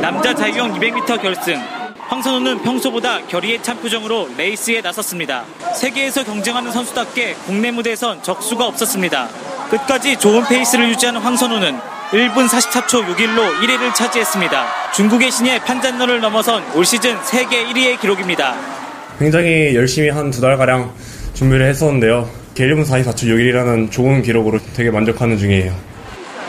남자 0.02 0.34
자유형 0.34 0.74
200m 0.80 1.22
결승. 1.22 1.60
황선우는 2.08 2.64
평소보다 2.64 3.28
결의에 3.28 3.62
찬 3.62 3.78
표정으로 3.80 4.30
레이스에 4.36 4.82
나섰습니다. 4.82 5.44
세계에서 5.76 6.24
경쟁하는 6.24 6.72
선수답게 6.72 7.36
국내 7.46 7.70
무대에선 7.70 8.24
적수가 8.24 8.66
없었습니다. 8.66 9.28
끝까지 9.70 10.18
좋은 10.18 10.44
페이스를 10.48 10.90
유지하는 10.90 11.22
황선우는 11.22 11.78
1분 12.10 12.48
44초 12.48 13.06
61로 13.06 13.54
1위를 13.60 13.94
차지했습니다. 13.94 14.92
중국의 14.96 15.30
신예 15.30 15.60
판잔너를 15.60 16.20
넘어선 16.22 16.64
올 16.76 16.84
시즌 16.84 17.16
세계 17.24 17.64
1위의 17.66 18.00
기록입니다. 18.02 18.56
굉장히 19.20 19.76
열심히 19.76 20.10
한 20.10 20.32
두 20.32 20.42
달가량 20.42 20.92
준비를 21.36 21.68
했었는데요. 21.70 22.28
1분 22.64 22.86
44초 22.86 23.26
6일이라는 23.26 23.92
좋은 23.92 24.22
기록으로 24.22 24.60
되게 24.76 24.92
만족하는 24.92 25.38
중이에요. 25.38 25.90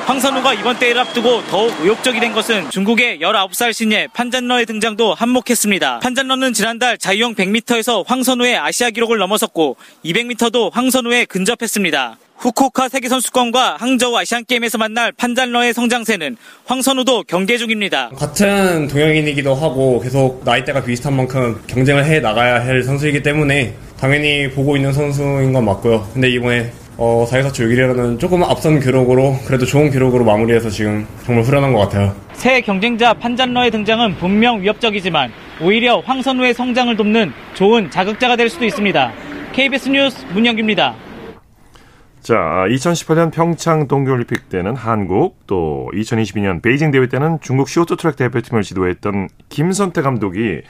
황선우가 0.07 0.55
이번 0.55 0.77
대회를 0.79 1.01
앞두고 1.03 1.45
더욱 1.47 1.73
의욕적이 1.81 2.19
된 2.19 2.33
것은 2.33 2.69
중국의 2.71 3.21
19살 3.21 3.73
신예 3.73 4.09
판잔러의 4.13 4.67
등장도 4.67 5.15
한몫했습니다. 5.15 6.01
판잔러는 6.01 6.53
지난달 6.53 6.99
자유형 6.99 7.37
100m에서 7.37 8.05
황선우의 8.05 8.59
아시아 8.59 8.91
기록을 8.91 9.19
넘어섰고 9.19 9.77
200m도 10.05 10.73
황선우에 10.73 11.27
근접했습니다. 11.27 12.19
후쿠오카 12.41 12.89
세계선수권과 12.89 13.77
항저우 13.79 14.17
아시안게임에서 14.17 14.79
만날 14.79 15.13
판잔러의 15.13 15.75
성장세는 15.75 16.39
황선우도 16.65 17.25
경계 17.25 17.59
중입니다. 17.59 18.09
같은 18.17 18.89
동양인이기도 18.89 19.55
하고 19.55 20.01
계속 20.01 20.41
나이대가 20.43 20.83
비슷한 20.83 21.17
만큼 21.17 21.61
경쟁을 21.67 22.07
해 22.07 22.21
나가야 22.21 22.65
할 22.65 22.83
선수이기 22.83 23.23
때문에 23.23 23.75
당연히 23.99 24.49
보고 24.49 24.75
있는 24.75 24.91
선수인 24.91 25.53
건 25.53 25.67
맞고요. 25.67 26.09
근데 26.15 26.31
이번에 26.31 26.73
어, 26.97 27.27
4.24초 27.29 27.61
6일이라는 27.61 28.19
조금 28.19 28.43
앞선 28.43 28.81
기록으로 28.81 29.39
그래도 29.45 29.67
좋은 29.67 29.91
기록으로 29.91 30.25
마무리해서 30.25 30.71
지금 30.71 31.07
정말 31.27 31.45
후련한 31.45 31.75
것 31.75 31.81
같아요. 31.81 32.17
새 32.33 32.63
경쟁자 32.63 33.13
판잔러의 33.13 33.71
등장은 33.71 34.17
분명 34.17 34.63
위협적이지만 34.63 35.31
오히려 35.61 36.01
황선우의 36.07 36.55
성장을 36.55 36.97
돕는 36.97 37.33
좋은 37.53 37.91
자극자가 37.91 38.37
될 38.37 38.49
수도 38.49 38.65
있습니다. 38.65 39.13
KBS 39.53 39.91
뉴스 39.91 40.25
문영기입니다. 40.33 41.10
자, 42.23 42.67
2018년 42.69 43.33
평창 43.33 43.89
동계올림픽 43.89 44.51
때는 44.51 44.77
한국, 44.77 45.47
또 45.47 45.91
2022년 45.95 46.61
베이징 46.61 46.91
대회 46.91 47.09
때는 47.09 47.39
중국 47.41 47.69
쇼트트랙 47.71 48.17
대표팀을 48.17 48.63
지도했던 48.63 49.29
김선태 49.49 50.03
감독이 50.03 50.61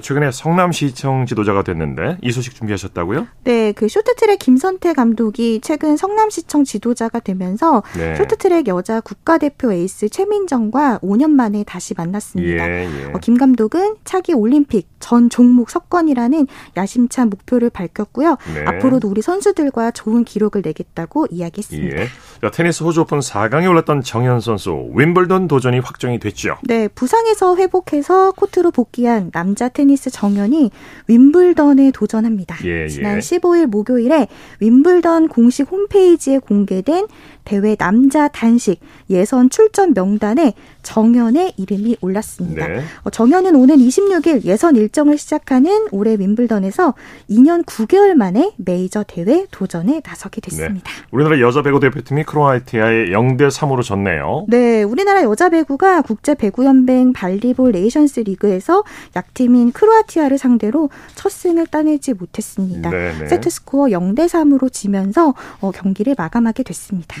최근에 0.00 0.30
성남시청 0.30 1.26
지도자가 1.26 1.62
됐는데 1.62 2.18
이 2.22 2.32
소식 2.32 2.54
준비하셨다고요? 2.54 3.26
네, 3.44 3.72
그 3.72 3.88
쇼트트랙 3.88 4.38
김선태 4.38 4.92
감독이 4.92 5.60
최근 5.62 5.96
성남시청 5.96 6.64
지도자가 6.64 7.20
되면서 7.20 7.82
네. 7.96 8.16
쇼트트랙 8.16 8.68
여자 8.68 9.00
국가대표 9.00 9.72
에이스 9.72 10.08
최민정과 10.08 11.00
5년 11.02 11.30
만에 11.30 11.64
다시 11.64 11.94
만났습니다. 11.96 12.68
예, 12.68 12.84
예. 12.84 13.04
어, 13.12 13.18
김 13.20 13.36
감독은 13.36 13.96
차기 14.04 14.32
올림픽 14.32 14.88
전 14.98 15.30
종목 15.30 15.70
석권이라는 15.70 16.46
야심찬 16.76 17.30
목표를 17.30 17.70
밝혔고요. 17.70 18.36
네. 18.54 18.64
앞으로도 18.66 19.08
우리 19.08 19.22
선수들과 19.22 19.92
좋은 19.92 20.24
기록을 20.24 20.62
내겠다고 20.64 21.26
이야기했습니다. 21.30 22.00
예. 22.00 22.06
자, 22.42 22.50
테니스 22.50 22.82
호주 22.82 23.02
오픈 23.02 23.20
4강에 23.20 23.68
올랐던 23.70 24.02
정현 24.02 24.40
선수 24.40 24.90
윈블던 24.94 25.48
도전이 25.48 25.78
확정이 25.78 26.18
됐죠. 26.18 26.56
네, 26.62 26.88
부상에서 26.88 27.56
회복해서 27.56 28.32
코트로 28.32 28.70
복귀한 28.70 29.30
남자 29.30 29.68
테니스 29.76 30.10
정연이 30.10 30.70
윈블던에 31.06 31.90
도전합니다. 31.92 32.56
예, 32.64 32.84
예. 32.84 32.88
지난 32.88 33.18
15일 33.18 33.66
목요일에 33.66 34.26
윈블던 34.60 35.28
공식 35.28 35.70
홈페이지에 35.70 36.38
공개된 36.38 37.06
대회 37.46 37.76
남자 37.76 38.28
단식 38.28 38.80
예선 39.08 39.48
출전 39.48 39.94
명단에 39.94 40.52
정현의 40.82 41.54
이름이 41.56 41.96
올랐습니다. 42.00 42.66
네. 42.66 42.82
어, 43.02 43.10
정현은 43.10 43.54
오는 43.56 43.76
26일 43.76 44.44
예선 44.44 44.76
일정을 44.76 45.16
시작하는 45.16 45.86
올해 45.90 46.16
윈블던에서 46.16 46.94
2년 47.30 47.64
9개월 47.64 48.14
만에 48.14 48.52
메이저 48.56 49.02
대회 49.04 49.46
도전에 49.50 50.02
나서게 50.04 50.40
됐습니다. 50.42 50.90
네. 50.90 51.06
우리나라 51.10 51.40
여자 51.40 51.62
배구 51.62 51.80
대표팀이 51.80 52.24
크로아티아에 52.24 53.06
0대 53.06 53.48
3으로 53.48 53.82
졌네요. 53.82 54.46
네, 54.48 54.82
우리나라 54.82 55.22
여자 55.22 55.48
배구가 55.48 56.02
국제 56.02 56.34
배구 56.34 56.64
연맹 56.64 57.12
발리볼 57.12 57.72
네이션스 57.72 58.20
리그에서 58.20 58.84
약팀인 59.14 59.72
크로아티아를 59.72 60.38
상대로 60.38 60.90
첫 61.14 61.30
승을 61.30 61.66
따내지 61.66 62.14
못했습니다. 62.14 62.90
네네. 62.90 63.18
네. 63.18 63.28
세트 63.28 63.50
스코어 63.50 63.86
0대 63.86 64.26
3으로 64.28 64.72
지면서 64.72 65.34
어, 65.60 65.70
경기를 65.70 66.14
마감하게 66.18 66.64
됐습니다. 66.64 67.20